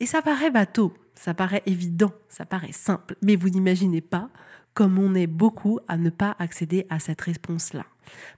Et 0.00 0.06
ça 0.06 0.22
paraît 0.22 0.50
bateau, 0.50 0.94
ça 1.14 1.34
paraît 1.34 1.62
évident, 1.66 2.12
ça 2.28 2.46
paraît 2.46 2.72
simple, 2.72 3.16
mais 3.22 3.34
vous 3.34 3.48
n'imaginez 3.48 4.00
pas 4.00 4.30
comme 4.78 5.00
on 5.00 5.16
est 5.16 5.26
beaucoup 5.26 5.80
à 5.88 5.96
ne 5.96 6.08
pas 6.08 6.36
accéder 6.38 6.86
à 6.88 7.00
cette 7.00 7.20
réponse-là. 7.22 7.84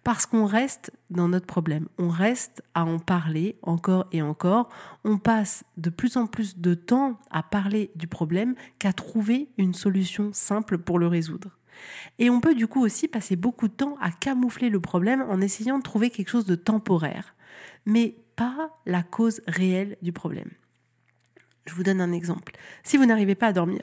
Parce 0.04 0.24
qu'on 0.24 0.46
reste 0.46 0.90
dans 1.10 1.28
notre 1.28 1.44
problème, 1.44 1.86
on 1.98 2.08
reste 2.08 2.62
à 2.72 2.86
en 2.86 2.98
parler 2.98 3.58
encore 3.60 4.06
et 4.10 4.22
encore, 4.22 4.70
on 5.04 5.18
passe 5.18 5.64
de 5.76 5.90
plus 5.90 6.16
en 6.16 6.26
plus 6.26 6.56
de 6.56 6.72
temps 6.72 7.20
à 7.30 7.42
parler 7.42 7.90
du 7.94 8.06
problème 8.06 8.54
qu'à 8.78 8.94
trouver 8.94 9.50
une 9.58 9.74
solution 9.74 10.30
simple 10.32 10.78
pour 10.78 10.98
le 10.98 11.08
résoudre. 11.08 11.58
Et 12.18 12.30
on 12.30 12.40
peut 12.40 12.54
du 12.54 12.66
coup 12.66 12.82
aussi 12.82 13.06
passer 13.06 13.36
beaucoup 13.36 13.68
de 13.68 13.74
temps 13.74 13.96
à 14.00 14.10
camoufler 14.10 14.70
le 14.70 14.80
problème 14.80 15.22
en 15.28 15.42
essayant 15.42 15.76
de 15.76 15.82
trouver 15.82 16.08
quelque 16.08 16.30
chose 16.30 16.46
de 16.46 16.54
temporaire, 16.54 17.34
mais 17.84 18.16
pas 18.36 18.70
la 18.86 19.02
cause 19.02 19.42
réelle 19.46 19.98
du 20.00 20.12
problème. 20.12 20.48
Je 21.70 21.76
vous 21.76 21.84
donne 21.84 22.00
un 22.00 22.10
exemple. 22.10 22.52
Si 22.82 22.96
vous 22.96 23.06
n'arrivez 23.06 23.36
pas 23.36 23.46
à 23.46 23.52
dormir, 23.52 23.82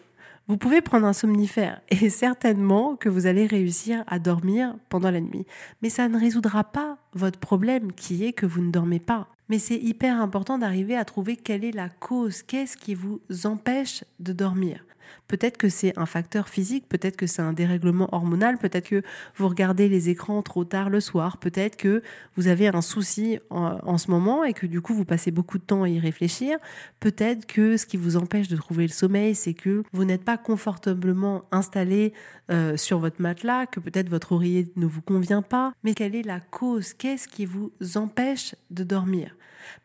vous 0.50 0.58
pouvez 0.58 0.82
prendre 0.82 1.08
un 1.08 1.14
somnifère 1.14 1.80
et 1.88 2.10
certainement 2.10 2.98
que 2.98 3.08
vous 3.08 3.28
allez 3.28 3.46
réussir 3.46 4.04
à 4.08 4.20
dormir 4.20 4.76
pendant 4.90 5.10
la 5.10 5.22
nuit. 5.22 5.46
Mais 5.82 5.90
ça 5.90 6.10
ne 6.10 6.20
résoudra 6.20 6.66
pas 6.66 6.98
votre 7.14 7.40
problème 7.40 7.94
qui 7.94 8.26
est 8.26 8.34
que 8.34 8.46
vous 8.46 8.62
ne 8.62 8.72
dormez 8.72 9.00
pas. 9.00 9.30
Mais 9.48 9.58
c'est 9.58 9.78
hyper 9.78 10.22
important 10.22 10.58
d'arriver 10.58 10.98
à 10.98 11.06
trouver 11.06 11.38
quelle 11.38 11.64
est 11.64 11.72
la 11.72 11.88
cause, 11.88 12.42
qu'est-ce 12.42 12.76
qui 12.76 12.94
vous 12.94 13.22
empêche 13.46 14.04
de 14.20 14.34
dormir? 14.34 14.84
Peut-être 15.28 15.58
que 15.58 15.70
c'est 15.70 15.98
un 15.98 16.06
facteur 16.06 16.50
physique, 16.50 16.88
peut-être 16.88 17.18
que 17.18 17.28
c'est 17.28 17.42
un 17.42 17.54
dérèglement 17.54 18.08
hormonal, 18.14 18.58
peut-être 18.58 18.88
que 18.88 19.04
vous 19.36 19.48
regardez 19.48 19.90
les 19.90 20.10
écrans 20.10 20.42
trop 20.42 20.64
tard 20.64 20.90
le 20.90 21.00
soir, 21.00 21.38
peut-être 21.38 21.76
que 21.78 22.02
vous 22.36 22.48
avez 22.48 22.68
un 22.68 22.82
souci 22.82 23.40
en, 23.50 23.98
ce 23.98 24.12
moment 24.12 24.44
et 24.44 24.54
que 24.54 24.66
du 24.66 24.82
coup 24.82 24.94
vous 24.94 25.06
passez 25.06 25.32
beaucoup 25.32 25.58
de 25.58 25.64
temps 25.64 25.84
à 25.84 25.90
y 25.90 26.00
réfléchir, 26.00 26.58
peut-être 27.00 27.46
que 27.46 27.78
ce 27.78 27.86
qui 27.86 27.98
vous 27.98 28.18
empêche 28.18 28.48
de 28.48 28.56
trouver 28.56 28.84
le 28.84 28.94
sommeil, 28.94 29.36
c'est 29.36 29.54
que 29.54 29.84
vous 29.92 30.06
n'êtes 30.06 30.24
pas 30.24 30.38
confortablement 30.38 31.44
installé 31.52 32.14
euh, 32.52 32.78
sur 32.78 33.00
votre 33.00 33.22
matelas, 33.22 33.66
que 33.66 33.80
peut-être 33.80 34.10
votre 34.10 34.32
oreiller 34.32 34.72
ne 34.76 34.86
vous 34.86 35.02
convient 35.02 35.42
pas, 35.42 35.74
mais 35.84 35.94
quelle 35.94 36.16
est 36.16 36.24
la 36.24 36.40
cause? 36.40 36.94
Qu'est-ce 36.94 37.28
qui 37.28 37.46
vous 37.46 37.72
empêche 37.96 38.56
de 38.70 38.84
dormir? 38.84 39.36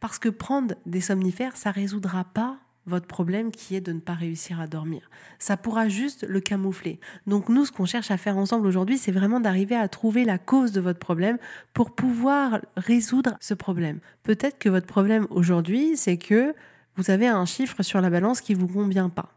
Parce 0.01 0.19
que 0.19 0.29
prendre 0.29 0.75
des 0.87 1.01
somnifères, 1.01 1.57
ça 1.57 1.71
résoudra 1.71 2.25
pas 2.25 2.59
votre 2.87 3.07
problème 3.07 3.51
qui 3.51 3.77
est 3.77 3.81
de 3.81 3.93
ne 3.93 4.01
pas 4.01 4.15
réussir 4.15 4.61
à 4.61 4.67
dormir. 4.67 5.09
Ça 5.39 5.57
pourra 5.57 5.89
juste 5.89 6.27
le 6.29 6.41
camoufler. 6.41 6.99
Donc 7.27 7.49
nous, 7.49 7.65
ce 7.65 7.73
qu'on 7.73 7.85
cherche 7.85 8.11
à 8.11 8.17
faire 8.17 8.37
ensemble 8.37 8.67
aujourd'hui, 8.67 8.99
c'est 8.99 9.13
vraiment 9.13 9.41
d'arriver 9.41 9.77
à 9.77 9.89
trouver 9.89 10.25
la 10.25 10.39
cause 10.39 10.73
de 10.73 10.81
votre 10.81 10.99
problème 10.99 11.39
pour 11.75 11.93
pouvoir 11.93 12.61
résoudre 12.77 13.37
ce 13.41 13.55
problème. 13.55 14.01
Peut-être 14.23 14.59
que 14.59 14.69
votre 14.69 14.87
problème 14.87 15.27
aujourd'hui, 15.31 15.97
c'est 15.97 16.17
que 16.17 16.55
vous 16.97 17.11
avez 17.11 17.27
un 17.27 17.47
chiffre 17.47 17.83
sur 17.83 18.01
la 18.03 18.11
balance 18.11 18.43
qui 18.43 18.53
vous 18.53 18.69
convient 18.69 19.09
pas. 19.09 19.33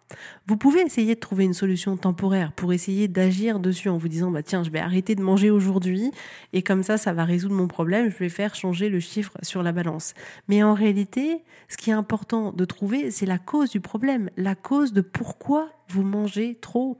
Vous 0.45 0.57
pouvez 0.57 0.81
essayer 0.81 1.15
de 1.15 1.19
trouver 1.19 1.45
une 1.45 1.53
solution 1.53 1.95
temporaire 1.95 2.51
pour 2.51 2.73
essayer 2.73 3.07
d'agir 3.07 3.59
dessus 3.59 3.87
en 3.87 3.97
vous 3.97 4.09
disant 4.09 4.29
bah 4.29 4.43
tiens, 4.43 4.63
je 4.63 4.69
vais 4.69 4.79
arrêter 4.79 5.15
de 5.15 5.21
manger 5.21 5.49
aujourd'hui 5.49 6.11
et 6.51 6.61
comme 6.61 6.83
ça 6.83 6.97
ça 6.97 7.13
va 7.13 7.23
résoudre 7.23 7.55
mon 7.55 7.67
problème, 7.67 8.09
je 8.11 8.17
vais 8.17 8.29
faire 8.29 8.55
changer 8.55 8.89
le 8.89 8.99
chiffre 8.99 9.37
sur 9.41 9.63
la 9.63 9.71
balance. 9.71 10.13
Mais 10.49 10.63
en 10.63 10.73
réalité, 10.73 11.43
ce 11.69 11.77
qui 11.77 11.91
est 11.91 11.93
important 11.93 12.51
de 12.51 12.65
trouver, 12.65 13.09
c'est 13.09 13.25
la 13.25 13.37
cause 13.37 13.69
du 13.69 13.79
problème, 13.79 14.29
la 14.35 14.55
cause 14.55 14.91
de 14.91 15.01
pourquoi 15.01 15.69
vous 15.87 16.03
mangez 16.03 16.57
trop. 16.59 16.97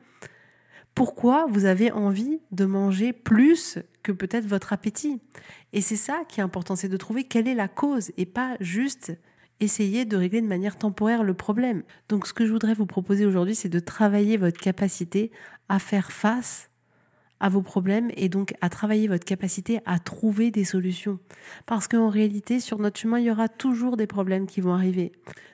Pourquoi 0.93 1.45
vous 1.50 1.65
avez 1.65 1.91
envie 1.91 2.39
de 2.51 2.63
manger 2.63 3.12
plus 3.12 3.79
que 4.01 4.13
peut-être 4.13 4.45
votre 4.45 4.71
appétit 4.71 5.19
Et 5.74 5.81
c'est 5.81 5.97
ça 5.97 6.21
qui 6.29 6.39
est 6.39 6.43
important, 6.43 6.77
c'est 6.77 6.88
de 6.88 6.95
trouver 6.95 7.25
quelle 7.25 7.50
est 7.50 7.55
la 7.55 7.67
cause 7.67 8.13
et 8.15 8.25
pas 8.25 8.55
juste 8.62 9.12
essayer 9.59 10.05
de 10.05 10.17
régler 10.17 10.41
de 10.41 10.47
manière 10.47 10.77
temporaire 10.77 11.24
le 11.24 11.33
problème. 11.33 11.83
Donc 12.09 12.27
ce 12.27 12.33
que 12.33 12.45
je 12.45 12.51
voudrais 12.51 12.74
vous 12.74 12.85
proposer 12.85 13.25
aujourd'hui, 13.25 13.55
c'est 13.55 13.69
de 13.69 13.79
travailler 13.79 14.38
votre 14.38 14.59
capacité 14.59 15.31
à 15.69 15.79
faire 15.79 16.12
face 16.12 16.69
à 17.39 17.50
vos 17.50 17.62
problèmes 17.62 18.12
et 18.15 18.29
donc 18.29 18.55
à 18.62 18.69
travailler 18.69 19.07
votre 19.07 19.25
capacité 19.25 19.79
à 19.85 20.00
trouver 20.00 20.51
des 20.51 20.63
solutions. 20.63 21.19
Parce 21.65 21.88
qu'en 21.88 22.09
réalité, 22.09 22.59
sur 22.59 22.79
notre 22.79 23.00
chemin, 23.00 23.19
il 23.19 23.25
y 23.25 23.31
aura 23.31 23.50
toujours 23.50 23.97
des 23.97 24.07
problèmes 24.07 24.47
qui 24.47 24.62
vont 24.62 24.74
arriver. 24.74 25.12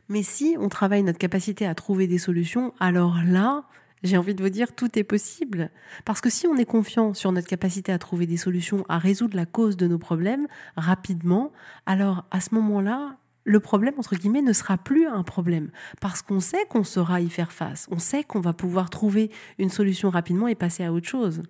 Mais 0.09 0.23
si 0.23 0.55
on 0.59 0.69
travaille 0.69 1.03
notre 1.03 1.17
capacité 1.17 1.65
à 1.65 1.75
trouver 1.75 2.07
des 2.07 2.17
solutions, 2.17 2.73
alors 2.79 3.17
là, 3.25 3.65
j'ai 4.03 4.17
envie 4.17 4.35
de 4.35 4.43
vous 4.43 4.49
dire, 4.49 4.75
tout 4.75 4.97
est 4.97 5.03
possible. 5.03 5.69
Parce 6.05 6.21
que 6.21 6.29
si 6.29 6.47
on 6.47 6.57
est 6.57 6.65
confiant 6.65 7.13
sur 7.13 7.31
notre 7.31 7.47
capacité 7.47 7.91
à 7.91 7.99
trouver 7.99 8.25
des 8.25 8.37
solutions, 8.37 8.83
à 8.89 8.97
résoudre 8.97 9.35
la 9.35 9.45
cause 9.45 9.77
de 9.77 9.87
nos 9.87 9.99
problèmes 9.99 10.47
rapidement, 10.75 11.51
alors 11.85 12.25
à 12.31 12.41
ce 12.41 12.53
moment-là, 12.55 13.17
le 13.43 13.59
problème, 13.59 13.93
entre 13.97 14.15
guillemets, 14.15 14.41
ne 14.41 14.53
sera 14.53 14.77
plus 14.77 15.07
un 15.07 15.23
problème 15.23 15.71
parce 15.99 16.21
qu'on 16.21 16.39
sait 16.39 16.65
qu'on 16.69 16.83
saura 16.83 17.21
y 17.21 17.29
faire 17.29 17.51
face. 17.51 17.87
On 17.91 17.99
sait 17.99 18.23
qu'on 18.23 18.39
va 18.39 18.53
pouvoir 18.53 18.89
trouver 18.89 19.31
une 19.57 19.69
solution 19.69 20.09
rapidement 20.09 20.47
et 20.47 20.55
passer 20.55 20.83
à 20.83 20.93
autre 20.93 21.07
chose. 21.07 21.41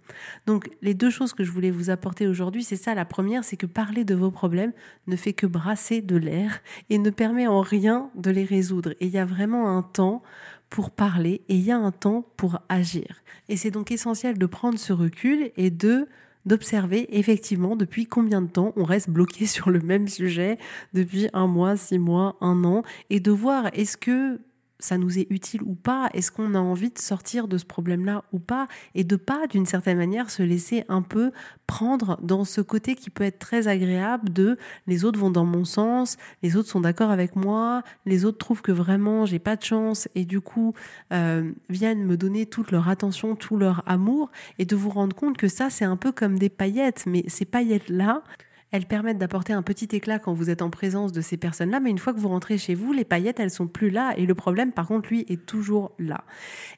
Donc, 0.45 0.69
les 0.81 0.93
deux 0.93 1.09
choses 1.09 1.33
que 1.33 1.43
je 1.43 1.51
voulais 1.51 1.71
vous 1.71 1.89
apporter 1.89 2.27
aujourd'hui, 2.27 2.63
c'est 2.63 2.75
ça. 2.75 2.95
La 2.95 3.05
première, 3.05 3.43
c'est 3.43 3.57
que 3.57 3.65
parler 3.65 4.05
de 4.05 4.15
vos 4.15 4.31
problèmes 4.31 4.73
ne 5.07 5.15
fait 5.15 5.33
que 5.33 5.45
brasser 5.45 6.01
de 6.01 6.15
l'air 6.15 6.61
et 6.89 6.97
ne 6.97 7.09
permet 7.09 7.47
en 7.47 7.61
rien 7.61 8.09
de 8.15 8.31
les 8.31 8.45
résoudre. 8.45 8.91
Et 8.99 9.07
il 9.07 9.11
y 9.11 9.17
a 9.17 9.25
vraiment 9.25 9.77
un 9.77 9.83
temps 9.83 10.21
pour 10.69 10.89
parler 10.91 11.43
et 11.49 11.55
il 11.55 11.61
y 11.61 11.71
a 11.71 11.77
un 11.77 11.91
temps 11.91 12.25
pour 12.37 12.61
agir. 12.69 13.21
Et 13.49 13.57
c'est 13.57 13.71
donc 13.71 13.91
essentiel 13.91 14.37
de 14.37 14.45
prendre 14.45 14.79
ce 14.79 14.93
recul 14.93 15.51
et 15.57 15.69
de 15.69 16.07
d'observer 16.45 17.17
effectivement 17.17 17.75
depuis 17.75 18.05
combien 18.05 18.41
de 18.41 18.47
temps 18.47 18.73
on 18.75 18.83
reste 18.83 19.09
bloqué 19.09 19.45
sur 19.47 19.69
le 19.69 19.79
même 19.79 20.07
sujet, 20.07 20.57
depuis 20.93 21.29
un 21.33 21.47
mois, 21.47 21.77
six 21.77 21.99
mois, 21.99 22.35
un 22.41 22.63
an, 22.63 22.83
et 23.09 23.19
de 23.19 23.31
voir 23.31 23.69
est-ce 23.73 23.97
que 23.97 24.39
ça 24.81 24.97
nous 24.97 25.17
est 25.17 25.27
utile 25.29 25.61
ou 25.63 25.75
pas? 25.75 26.09
Est-ce 26.13 26.31
qu'on 26.31 26.55
a 26.55 26.59
envie 26.59 26.91
de 26.91 26.99
sortir 26.99 27.47
de 27.47 27.57
ce 27.57 27.65
problème-là 27.65 28.23
ou 28.33 28.39
pas? 28.39 28.67
Et 28.95 29.03
de 29.03 29.15
pas, 29.15 29.47
d'une 29.47 29.65
certaine 29.65 29.97
manière, 29.97 30.29
se 30.29 30.43
laisser 30.43 30.83
un 30.89 31.01
peu 31.01 31.31
prendre 31.67 32.19
dans 32.21 32.43
ce 32.43 32.59
côté 32.59 32.95
qui 32.95 33.09
peut 33.09 33.23
être 33.23 33.39
très 33.39 33.67
agréable 33.69 34.33
de 34.33 34.57
les 34.87 35.05
autres 35.05 35.17
vont 35.17 35.31
dans 35.31 35.45
mon 35.45 35.63
sens, 35.63 36.17
les 36.43 36.57
autres 36.57 36.67
sont 36.67 36.81
d'accord 36.81 37.11
avec 37.11 37.35
moi, 37.35 37.83
les 38.05 38.25
autres 38.25 38.39
trouvent 38.39 38.61
que 38.61 38.73
vraiment 38.73 39.25
j'ai 39.25 39.39
pas 39.39 39.55
de 39.55 39.63
chance 39.63 40.09
et 40.13 40.25
du 40.25 40.41
coup 40.41 40.73
euh, 41.13 41.49
viennent 41.69 42.05
me 42.05 42.17
donner 42.17 42.45
toute 42.45 42.71
leur 42.71 42.89
attention, 42.89 43.35
tout 43.35 43.55
leur 43.55 43.83
amour 43.85 44.31
et 44.59 44.65
de 44.65 44.75
vous 44.75 44.89
rendre 44.89 45.15
compte 45.15 45.37
que 45.37 45.47
ça 45.47 45.69
c'est 45.69 45.85
un 45.85 45.95
peu 45.95 46.11
comme 46.11 46.37
des 46.37 46.49
paillettes, 46.49 47.05
mais 47.07 47.23
ces 47.27 47.45
paillettes-là, 47.45 48.23
elles 48.71 48.85
permettent 48.85 49.17
d'apporter 49.17 49.53
un 49.53 49.61
petit 49.61 49.89
éclat 49.91 50.17
quand 50.17 50.33
vous 50.33 50.49
êtes 50.49 50.61
en 50.61 50.69
présence 50.69 51.11
de 51.11 51.21
ces 51.21 51.37
personnes-là, 51.37 51.79
mais 51.79 51.89
une 51.89 51.97
fois 51.97 52.13
que 52.13 52.19
vous 52.19 52.29
rentrez 52.29 52.57
chez 52.57 52.73
vous, 52.73 52.93
les 52.93 53.03
paillettes, 53.03 53.39
elles 53.39 53.51
sont 53.51 53.67
plus 53.67 53.89
là 53.89 54.13
et 54.17 54.25
le 54.25 54.35
problème, 54.35 54.71
par 54.71 54.87
contre, 54.87 55.09
lui, 55.09 55.25
est 55.27 55.45
toujours 55.45 55.91
là. 55.99 56.23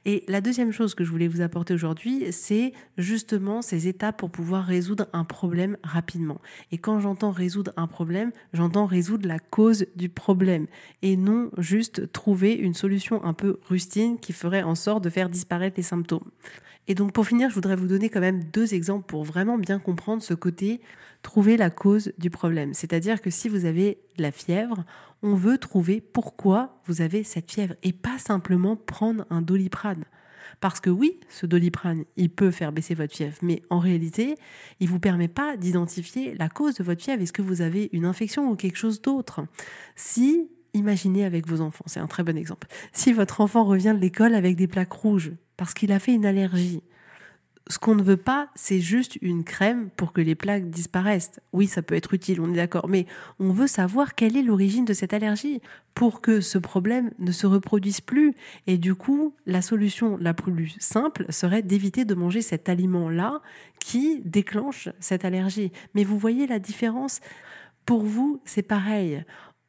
Et 0.06 0.24
la 0.28 0.42
deuxième 0.42 0.72
chose 0.72 0.96
que 0.96 1.04
je 1.04 1.12
voulais 1.12 1.28
vous 1.28 1.42
apporter 1.42 1.74
aujourd'hui, 1.74 2.32
c'est 2.32 2.74
justement 2.98 3.62
ces 3.62 3.88
étapes 3.88 4.18
pour 4.18 4.32
pouvoir 4.32 4.66
résoudre 4.66 5.08
un 5.14 5.24
problème 5.24 5.78
rapidement. 5.84 6.42
Et 6.72 6.80
quand 6.80 7.00
j'entends 7.00 7.32
résoudre 7.32 7.72
un 7.78 7.88
problème, 7.88 8.32
j'entends 8.54 8.86
résoudre 8.86 9.28
la 9.28 9.40
cause 9.40 9.86
du 9.96 10.10
problème 10.10 10.66
et 11.04 11.16
non 11.16 11.52
juste 11.58 12.12
trouver 12.12 12.54
une 12.54 12.74
solution 12.74 13.24
un 13.24 13.34
peu 13.34 13.60
rustine 13.70 14.18
qui 14.20 14.34
ferait 14.34 14.64
en 14.64 14.76
sorte 14.76 15.04
de 15.04 15.10
faire 15.10 15.30
disparaître 15.30 15.78
les 15.78 15.84
symptômes. 15.84 16.32
Et 16.88 16.96
donc 16.96 17.14
pour 17.14 17.26
finir, 17.26 17.50
je 17.50 17.56
voudrais 17.56 17.76
vous 17.76 17.88
donner 17.88 18.10
quand 18.10 18.20
même 18.20 18.44
deux 18.44 18.74
exemples 18.74 19.06
pour 19.06 19.24
vraiment 19.24 19.58
bien 19.58 19.80
comprendre 19.80 20.22
ce 20.22 20.34
côté 20.34 20.82
trouver 21.22 21.56
la 21.56 21.70
cause 21.70 22.12
du 22.18 22.30
problème. 22.30 22.74
C'est-à-dire 22.74 23.22
que 23.22 23.30
si 23.30 23.48
vous 23.48 23.66
avez 23.66 24.00
de 24.18 24.24
la 24.24 24.32
fièvre, 24.32 24.84
on 25.22 25.36
veut 25.36 25.58
trouver 25.58 26.02
pourquoi 26.02 26.82
vous 26.86 27.02
avez 27.02 27.24
cette 27.24 27.50
fièvre 27.52 27.76
et 27.82 27.94
pas 27.94 28.18
simplement 28.20 28.76
prendre 28.76 29.26
un 29.30 29.42
doliprane. 29.42 30.04
Parce 30.60 30.80
que 30.80 30.90
oui, 30.90 31.20
ce 31.30 31.46
doliprane, 31.46 32.04
il 32.18 32.30
peut 32.30 32.52
faire 32.52 32.72
baisser 32.72 32.94
votre 32.94 33.16
fièvre, 33.16 33.38
mais 33.42 33.64
en 33.70 33.80
réalité, 33.80 34.36
il 34.80 34.88
ne 34.88 34.92
vous 34.92 35.00
permet 35.00 35.28
pas 35.28 35.58
d'identifier 35.58 36.36
la 36.36 36.50
cause 36.50 36.76
de 36.76 36.84
votre 36.84 37.02
fièvre. 37.02 37.22
Est-ce 37.22 37.34
que 37.34 37.42
vous 37.42 37.62
avez 37.62 37.90
une 37.94 38.06
infection 38.06 38.50
ou 38.52 38.56
quelque 38.56 38.78
chose 38.78 39.02
d'autre? 39.02 39.42
Si, 39.96 40.50
imaginez 40.74 41.24
avec 41.24 41.48
vos 41.48 41.62
enfants, 41.62 41.86
c'est 41.88 42.00
un 42.00 42.08
très 42.08 42.24
bon 42.24 42.38
exemple. 42.38 42.68
Si 42.92 43.14
votre 43.14 43.42
enfant 43.42 43.64
revient 43.64 43.94
de 43.96 44.02
l'école 44.02 44.36
avec 44.36 44.56
des 44.56 44.68
plaques 44.68 44.94
rouges 44.94 45.32
parce 45.58 45.74
qu'il 45.74 45.92
a 45.92 46.00
fait 46.00 46.14
une 46.14 46.26
allergie, 46.26 46.82
ce 47.70 47.80
qu'on 47.80 47.96
ne 47.96 48.04
veut 48.04 48.18
pas, 48.18 48.50
c'est 48.56 48.80
juste 48.80 49.18
une 49.22 49.44
crème 49.44 49.90
pour 49.96 50.12
que 50.12 50.22
les 50.22 50.36
plaques 50.36 50.70
disparaissent. 50.70 51.40
Oui, 51.54 51.68
ça 51.68 51.82
peut 51.82 51.96
être 51.96 52.14
utile, 52.14 52.42
on 52.42 52.52
est 52.52 52.58
d'accord, 52.58 52.90
mais 52.90 53.06
on 53.40 53.52
veut 53.52 53.68
savoir 53.68 54.16
quelle 54.16 54.36
est 54.36 54.44
l'origine 54.44 54.84
de 54.86 54.94
cette 54.94 55.14
allergie 55.14 55.62
pour 55.96 56.20
que 56.20 56.42
ce 56.42 56.58
problème 56.58 57.12
ne 57.20 57.32
se 57.32 57.48
reproduise 57.48 58.02
plus. 58.02 58.34
Et 58.68 58.78
du 58.78 58.96
coup, 58.96 59.34
la 59.46 59.62
solution 59.62 60.18
la 60.20 60.34
plus 60.34 60.76
simple 60.80 61.26
serait 61.30 61.62
d'éviter 61.62 62.04
de 62.04 62.16
manger 62.16 62.42
cet 62.42 62.68
aliment-là 62.68 63.42
qui 63.80 64.22
déclenche 64.26 64.90
cette 65.00 65.24
allergie. 65.24 65.72
Mais 65.94 66.04
vous 66.04 66.18
voyez 66.18 66.48
la 66.48 66.60
différence? 66.60 67.22
Pour 67.86 68.04
vous, 68.04 68.42
c'est 68.46 68.64
pareil. 68.64 69.24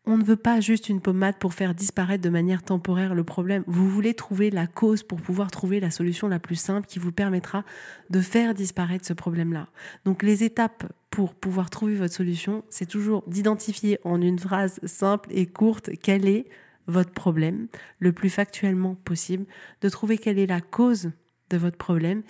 On 0.06 0.18
ne 0.18 0.24
veut 0.24 0.36
pas 0.36 0.60
juste 0.60 0.90
une 0.90 1.00
pommade 1.00 1.36
pour 1.38 1.54
faire 1.54 1.74
disparaître 1.74 2.22
de 2.22 2.28
manière 2.28 2.62
temporaire 2.62 3.14
le 3.14 3.24
problème. 3.24 3.64
Vous 3.66 3.88
voulez 3.88 4.12
trouver 4.12 4.50
la 4.50 4.66
cause 4.66 5.02
pour 5.02 5.22
pouvoir 5.22 5.50
trouver 5.50 5.80
la 5.80 5.90
solution 5.90 6.28
la 6.28 6.38
plus 6.38 6.56
simple 6.56 6.86
qui 6.86 6.98
vous 6.98 7.12
permettra 7.12 7.64
de 8.10 8.20
faire 8.20 8.52
disparaître 8.52 9.06
ce 9.06 9.14
problème-là. 9.14 9.68
Donc 10.04 10.22
les 10.22 10.44
étapes 10.44 10.84
pour 11.08 11.34
pouvoir 11.34 11.70
trouver 11.70 11.94
votre 11.94 12.12
solution, 12.12 12.64
c'est 12.68 12.88
toujours 12.88 13.24
d'identifier 13.28 13.98
en 14.04 14.20
une 14.20 14.38
phrase 14.38 14.78
simple 14.84 15.30
et 15.32 15.46
courte 15.46 15.90
quel 16.02 16.28
est 16.28 16.46
votre 16.86 17.12
problème 17.12 17.68
le 17.98 18.12
plus 18.12 18.28
factuellement 18.28 18.96
possible, 18.96 19.46
de 19.80 19.88
trouver 19.88 20.18
quelle 20.18 20.38
est 20.38 20.46
la 20.46 20.60
cause 20.60 21.12
de 21.48 21.56
votre 21.56 21.78
problème 21.78 22.22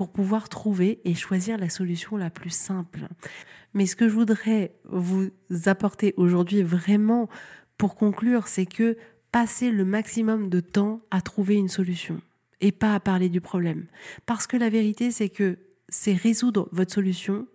pour 0.00 0.08
pouvoir 0.08 0.48
trouver 0.48 1.02
et 1.04 1.14
choisir 1.14 1.58
la 1.58 1.68
solution 1.68 2.16
la 2.16 2.30
plus 2.30 2.48
simple. 2.48 3.00
Mais 3.74 3.84
ce 3.84 3.94
que 3.94 4.08
je 4.08 4.14
voudrais 4.14 4.72
vous 4.88 5.28
apporter 5.66 6.14
aujourd'hui 6.16 6.62
vraiment 6.62 7.28
pour 7.76 7.94
conclure, 7.94 8.48
c'est 8.48 8.64
que 8.64 8.96
passez 9.30 9.70
le 9.70 9.84
maximum 9.84 10.48
de 10.48 10.60
temps 10.60 11.02
à 11.10 11.20
trouver 11.20 11.56
une 11.56 11.68
solution 11.68 12.22
et 12.62 12.72
pas 12.72 12.94
à 12.94 13.00
parler 13.00 13.28
du 13.28 13.42
problème. 13.42 13.88
Parce 14.24 14.46
que 14.46 14.56
la 14.56 14.70
vérité, 14.70 15.10
c'est 15.10 15.28
que 15.28 15.58
c'est 15.90 16.14
résoudre 16.14 16.70
votre 16.72 16.94
solution 16.94 17.46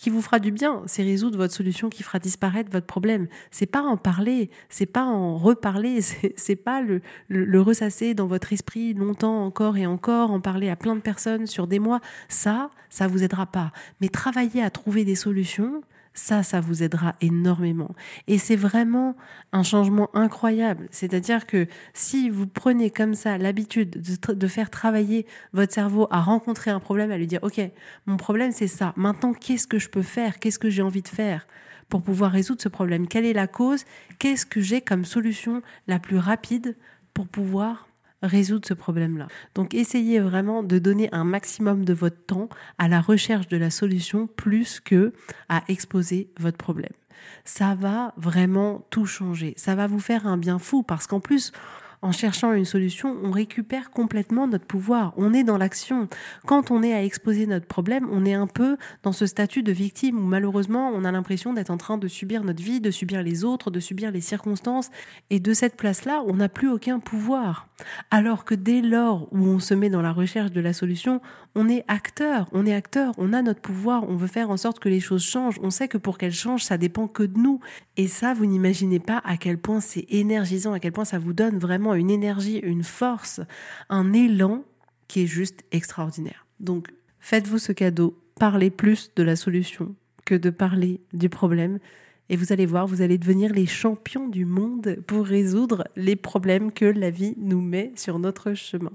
qui 0.00 0.10
vous 0.10 0.22
fera 0.22 0.38
du 0.38 0.50
bien, 0.50 0.82
c'est 0.86 1.02
résoudre 1.02 1.36
votre 1.36 1.54
solution 1.54 1.90
qui 1.90 2.02
fera 2.02 2.18
disparaître 2.18 2.70
votre 2.70 2.86
problème. 2.86 3.28
C'est 3.50 3.66
pas 3.66 3.82
en 3.82 3.96
parler, 3.96 4.50
c'est 4.68 4.86
pas 4.86 5.04
en 5.04 5.36
reparler, 5.36 6.00
c'est 6.36 6.56
pas 6.56 6.82
le, 6.82 7.60
ressasser 7.60 8.14
dans 8.14 8.26
votre 8.26 8.52
esprit 8.52 8.94
longtemps 8.94 9.44
encore 9.44 9.76
et 9.76 9.86
encore, 9.86 10.30
en 10.30 10.40
parler 10.40 10.70
à 10.70 10.76
plein 10.76 10.96
de 10.96 11.00
personnes 11.00 11.46
sur 11.46 11.66
des 11.66 11.78
mois. 11.78 12.00
Ça, 12.28 12.70
ça 12.88 13.06
vous 13.06 13.22
aidera 13.22 13.46
pas. 13.46 13.72
Mais 14.00 14.08
travailler 14.08 14.62
à 14.62 14.70
trouver 14.70 15.04
des 15.04 15.14
solutions, 15.14 15.82
ça, 16.14 16.42
ça 16.42 16.60
vous 16.60 16.82
aidera 16.82 17.14
énormément. 17.20 17.94
Et 18.26 18.38
c'est 18.38 18.56
vraiment 18.56 19.16
un 19.52 19.62
changement 19.62 20.10
incroyable. 20.14 20.88
C'est-à-dire 20.90 21.46
que 21.46 21.66
si 21.94 22.30
vous 22.30 22.46
prenez 22.46 22.90
comme 22.90 23.14
ça 23.14 23.38
l'habitude 23.38 24.02
de, 24.28 24.46
faire 24.48 24.70
travailler 24.70 25.26
votre 25.52 25.72
cerveau 25.72 26.08
à 26.10 26.20
rencontrer 26.20 26.70
un 26.70 26.80
problème, 26.80 27.10
à 27.10 27.18
lui 27.18 27.26
dire, 27.26 27.40
OK, 27.42 27.60
mon 28.06 28.16
problème 28.16 28.52
c'est 28.52 28.66
ça. 28.66 28.92
Maintenant, 28.96 29.32
qu'est-ce 29.32 29.66
que 29.66 29.78
je 29.78 29.88
peux 29.88 30.02
faire? 30.02 30.38
Qu'est-ce 30.38 30.58
que 30.58 30.70
j'ai 30.70 30.82
envie 30.82 31.02
de 31.02 31.08
faire 31.08 31.46
pour 31.88 32.02
pouvoir 32.02 32.32
résoudre 32.32 32.60
ce 32.60 32.68
problème? 32.68 33.06
Quelle 33.06 33.26
est 33.26 33.32
la 33.32 33.46
cause? 33.46 33.84
Qu'est-ce 34.18 34.46
que 34.46 34.60
j'ai 34.60 34.80
comme 34.80 35.04
solution 35.04 35.62
la 35.86 35.98
plus 35.98 36.18
rapide 36.18 36.76
pour 37.14 37.28
pouvoir 37.28 37.89
résoudre 38.22 38.66
ce 38.66 38.74
problème-là. 38.74 39.28
Donc 39.54 39.74
essayez 39.74 40.20
vraiment 40.20 40.62
de 40.62 40.78
donner 40.78 41.08
un 41.12 41.24
maximum 41.24 41.84
de 41.84 41.92
votre 41.92 42.24
temps 42.24 42.48
à 42.78 42.88
la 42.88 43.00
recherche 43.00 43.48
de 43.48 43.56
la 43.56 43.70
solution 43.70 44.26
plus 44.26 44.80
que 44.80 45.12
à 45.48 45.62
exposer 45.68 46.30
votre 46.38 46.58
problème. 46.58 46.92
Ça 47.44 47.74
va 47.74 48.14
vraiment 48.16 48.86
tout 48.90 49.06
changer. 49.06 49.54
Ça 49.56 49.74
va 49.74 49.86
vous 49.86 50.00
faire 50.00 50.26
un 50.26 50.38
bien 50.38 50.58
fou 50.58 50.82
parce 50.82 51.06
qu'en 51.06 51.20
plus, 51.20 51.52
en 52.02 52.12
cherchant 52.12 52.52
une 52.52 52.64
solution, 52.64 53.16
on 53.22 53.30
récupère 53.30 53.90
complètement 53.90 54.46
notre 54.46 54.64
pouvoir. 54.64 55.12
On 55.16 55.34
est 55.34 55.44
dans 55.44 55.58
l'action. 55.58 56.08
Quand 56.46 56.70
on 56.70 56.82
est 56.82 56.94
à 56.94 57.04
exposer 57.04 57.46
notre 57.46 57.66
problème, 57.66 58.08
on 58.10 58.24
est 58.24 58.34
un 58.34 58.46
peu 58.46 58.76
dans 59.02 59.12
ce 59.12 59.26
statut 59.26 59.62
de 59.62 59.72
victime 59.72 60.18
où 60.18 60.26
malheureusement 60.26 60.90
on 60.94 61.04
a 61.04 61.12
l'impression 61.12 61.52
d'être 61.52 61.70
en 61.70 61.76
train 61.76 61.98
de 61.98 62.08
subir 62.08 62.42
notre 62.42 62.62
vie, 62.62 62.80
de 62.80 62.90
subir 62.90 63.22
les 63.22 63.44
autres, 63.44 63.70
de 63.70 63.80
subir 63.80 64.10
les 64.10 64.20
circonstances. 64.20 64.90
Et 65.28 65.40
de 65.40 65.52
cette 65.52 65.76
place-là, 65.76 66.22
on 66.26 66.34
n'a 66.34 66.48
plus 66.48 66.70
aucun 66.70 67.00
pouvoir. 67.00 67.68
Alors 68.10 68.44
que 68.44 68.54
dès 68.54 68.80
lors 68.80 69.28
où 69.32 69.38
on 69.38 69.58
se 69.58 69.74
met 69.74 69.90
dans 69.90 70.02
la 70.02 70.12
recherche 70.12 70.52
de 70.52 70.60
la 70.60 70.72
solution, 70.72 71.20
on 71.54 71.68
est 71.68 71.84
acteur, 71.88 72.48
on 72.52 72.64
est 72.64 72.74
acteur, 72.74 73.12
on 73.18 73.32
a 73.32 73.42
notre 73.42 73.60
pouvoir, 73.60 74.08
on 74.08 74.16
veut 74.16 74.26
faire 74.26 74.50
en 74.50 74.56
sorte 74.56 74.78
que 74.78 74.88
les 74.88 75.00
choses 75.00 75.24
changent. 75.24 75.58
On 75.62 75.70
sait 75.70 75.88
que 75.88 75.98
pour 75.98 76.16
qu'elles 76.16 76.32
changent, 76.32 76.64
ça 76.64 76.78
dépend 76.78 77.08
que 77.08 77.24
de 77.24 77.38
nous. 77.38 77.60
Et 77.96 78.08
ça, 78.08 78.34
vous 78.34 78.46
n'imaginez 78.46 79.00
pas 79.00 79.20
à 79.24 79.36
quel 79.36 79.58
point 79.58 79.80
c'est 79.80 80.06
énergisant, 80.08 80.72
à 80.72 80.80
quel 80.80 80.92
point 80.92 81.04
ça 81.04 81.18
vous 81.18 81.32
donne 81.32 81.58
vraiment 81.58 81.89
une 81.94 82.10
énergie, 82.10 82.58
une 82.58 82.84
force, 82.84 83.40
un 83.88 84.12
élan 84.12 84.64
qui 85.08 85.22
est 85.22 85.26
juste 85.26 85.64
extraordinaire. 85.72 86.46
Donc, 86.60 86.92
faites-vous 87.18 87.58
ce 87.58 87.72
cadeau, 87.72 88.16
parlez 88.38 88.70
plus 88.70 89.10
de 89.16 89.22
la 89.22 89.36
solution 89.36 89.94
que 90.24 90.34
de 90.34 90.50
parler 90.50 91.00
du 91.12 91.28
problème. 91.28 91.78
Et 92.30 92.36
vous 92.36 92.52
allez 92.52 92.64
voir, 92.64 92.86
vous 92.86 93.02
allez 93.02 93.18
devenir 93.18 93.52
les 93.52 93.66
champions 93.66 94.28
du 94.28 94.44
monde 94.44 94.98
pour 95.08 95.26
résoudre 95.26 95.82
les 95.96 96.14
problèmes 96.14 96.70
que 96.70 96.84
la 96.84 97.10
vie 97.10 97.34
nous 97.38 97.60
met 97.60 97.90
sur 97.96 98.20
notre 98.20 98.54
chemin. 98.54 98.92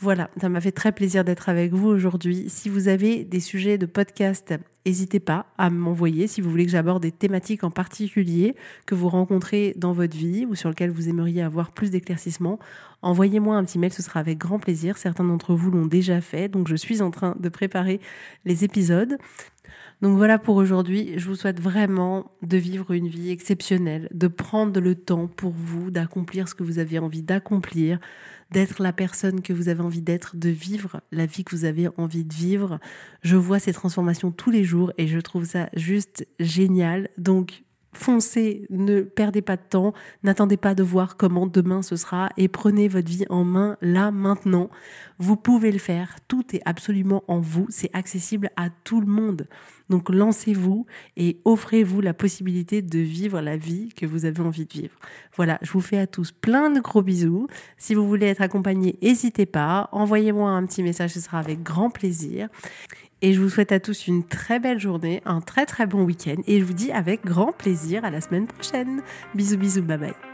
Voilà, 0.00 0.28
ça 0.40 0.48
m'a 0.48 0.60
fait 0.60 0.72
très 0.72 0.90
plaisir 0.90 1.24
d'être 1.24 1.48
avec 1.48 1.72
vous 1.72 1.86
aujourd'hui. 1.86 2.46
Si 2.48 2.68
vous 2.68 2.88
avez 2.88 3.22
des 3.22 3.38
sujets 3.38 3.78
de 3.78 3.86
podcast, 3.86 4.54
n'hésitez 4.84 5.20
pas 5.20 5.46
à 5.56 5.70
m'envoyer 5.70 6.26
si 6.26 6.40
vous 6.40 6.50
voulez 6.50 6.66
que 6.66 6.72
j'aborde 6.72 7.00
des 7.00 7.12
thématiques 7.12 7.62
en 7.62 7.70
particulier 7.70 8.56
que 8.86 8.96
vous 8.96 9.08
rencontrez 9.08 9.72
dans 9.76 9.92
votre 9.92 10.16
vie 10.16 10.44
ou 10.44 10.56
sur 10.56 10.68
lesquelles 10.68 10.90
vous 10.90 11.08
aimeriez 11.08 11.42
avoir 11.42 11.70
plus 11.70 11.92
d'éclaircissements. 11.92 12.58
Envoyez-moi 13.02 13.56
un 13.56 13.64
petit 13.64 13.78
mail, 13.78 13.92
ce 13.92 14.02
sera 14.02 14.18
avec 14.18 14.36
grand 14.36 14.58
plaisir. 14.58 14.98
Certains 14.98 15.24
d'entre 15.24 15.54
vous 15.54 15.70
l'ont 15.70 15.86
déjà 15.86 16.20
fait, 16.20 16.48
donc 16.48 16.66
je 16.66 16.74
suis 16.74 17.02
en 17.02 17.12
train 17.12 17.36
de 17.38 17.48
préparer 17.48 18.00
les 18.44 18.64
épisodes. 18.64 19.16
Donc 20.04 20.18
voilà 20.18 20.38
pour 20.38 20.56
aujourd'hui. 20.56 21.14
Je 21.16 21.26
vous 21.26 21.34
souhaite 21.34 21.62
vraiment 21.62 22.30
de 22.42 22.58
vivre 22.58 22.92
une 22.92 23.08
vie 23.08 23.30
exceptionnelle, 23.30 24.06
de 24.12 24.28
prendre 24.28 24.78
le 24.78 24.94
temps 24.94 25.28
pour 25.28 25.52
vous, 25.52 25.90
d'accomplir 25.90 26.46
ce 26.46 26.54
que 26.54 26.62
vous 26.62 26.78
avez 26.78 26.98
envie 26.98 27.22
d'accomplir, 27.22 27.98
d'être 28.50 28.82
la 28.82 28.92
personne 28.92 29.40
que 29.40 29.54
vous 29.54 29.70
avez 29.70 29.80
envie 29.80 30.02
d'être, 30.02 30.36
de 30.36 30.50
vivre 30.50 31.00
la 31.10 31.24
vie 31.24 31.42
que 31.42 31.56
vous 31.56 31.64
avez 31.64 31.88
envie 31.96 32.26
de 32.26 32.34
vivre. 32.34 32.80
Je 33.22 33.36
vois 33.36 33.58
ces 33.58 33.72
transformations 33.72 34.30
tous 34.30 34.50
les 34.50 34.62
jours 34.62 34.92
et 34.98 35.06
je 35.06 35.18
trouve 35.20 35.46
ça 35.46 35.70
juste 35.72 36.26
génial. 36.38 37.08
Donc 37.16 37.64
foncez, 37.94 38.66
ne 38.70 39.00
perdez 39.00 39.42
pas 39.42 39.56
de 39.56 39.62
temps, 39.68 39.92
n'attendez 40.22 40.56
pas 40.56 40.74
de 40.74 40.82
voir 40.82 41.16
comment 41.16 41.46
demain 41.46 41.82
ce 41.82 41.96
sera 41.96 42.30
et 42.36 42.48
prenez 42.48 42.88
votre 42.88 43.08
vie 43.08 43.26
en 43.30 43.44
main 43.44 43.76
là 43.80 44.10
maintenant. 44.10 44.70
Vous 45.18 45.36
pouvez 45.36 45.72
le 45.72 45.78
faire, 45.78 46.16
tout 46.28 46.44
est 46.54 46.62
absolument 46.64 47.24
en 47.28 47.40
vous, 47.40 47.66
c'est 47.70 47.90
accessible 47.94 48.50
à 48.56 48.68
tout 48.70 49.00
le 49.00 49.06
monde. 49.06 49.46
Donc 49.90 50.08
lancez-vous 50.08 50.86
et 51.16 51.40
offrez-vous 51.44 52.00
la 52.00 52.14
possibilité 52.14 52.82
de 52.82 52.98
vivre 52.98 53.40
la 53.40 53.56
vie 53.56 53.90
que 53.94 54.06
vous 54.06 54.24
avez 54.24 54.40
envie 54.40 54.66
de 54.66 54.72
vivre. 54.72 54.94
Voilà, 55.36 55.58
je 55.62 55.70
vous 55.72 55.80
fais 55.80 55.98
à 55.98 56.06
tous 56.06 56.32
plein 56.32 56.70
de 56.70 56.80
gros 56.80 57.02
bisous. 57.02 57.48
Si 57.76 57.94
vous 57.94 58.08
voulez 58.08 58.26
être 58.26 58.40
accompagné, 58.40 58.98
n'hésitez 59.02 59.46
pas, 59.46 59.88
envoyez-moi 59.92 60.50
un 60.50 60.64
petit 60.66 60.82
message, 60.82 61.10
ce 61.10 61.20
sera 61.20 61.38
avec 61.38 61.62
grand 61.62 61.90
plaisir. 61.90 62.48
Et 63.24 63.32
je 63.32 63.40
vous 63.40 63.48
souhaite 63.48 63.72
à 63.72 63.80
tous 63.80 64.06
une 64.06 64.22
très 64.22 64.60
belle 64.60 64.78
journée, 64.78 65.22
un 65.24 65.40
très 65.40 65.64
très 65.64 65.86
bon 65.86 66.04
week-end. 66.04 66.42
Et 66.46 66.60
je 66.60 66.64
vous 66.66 66.74
dis 66.74 66.92
avec 66.92 67.24
grand 67.24 67.52
plaisir 67.52 68.04
à 68.04 68.10
la 68.10 68.20
semaine 68.20 68.46
prochaine. 68.46 69.00
Bisous 69.34 69.56
bisous, 69.56 69.80
bye 69.80 69.96
bye. 69.96 70.33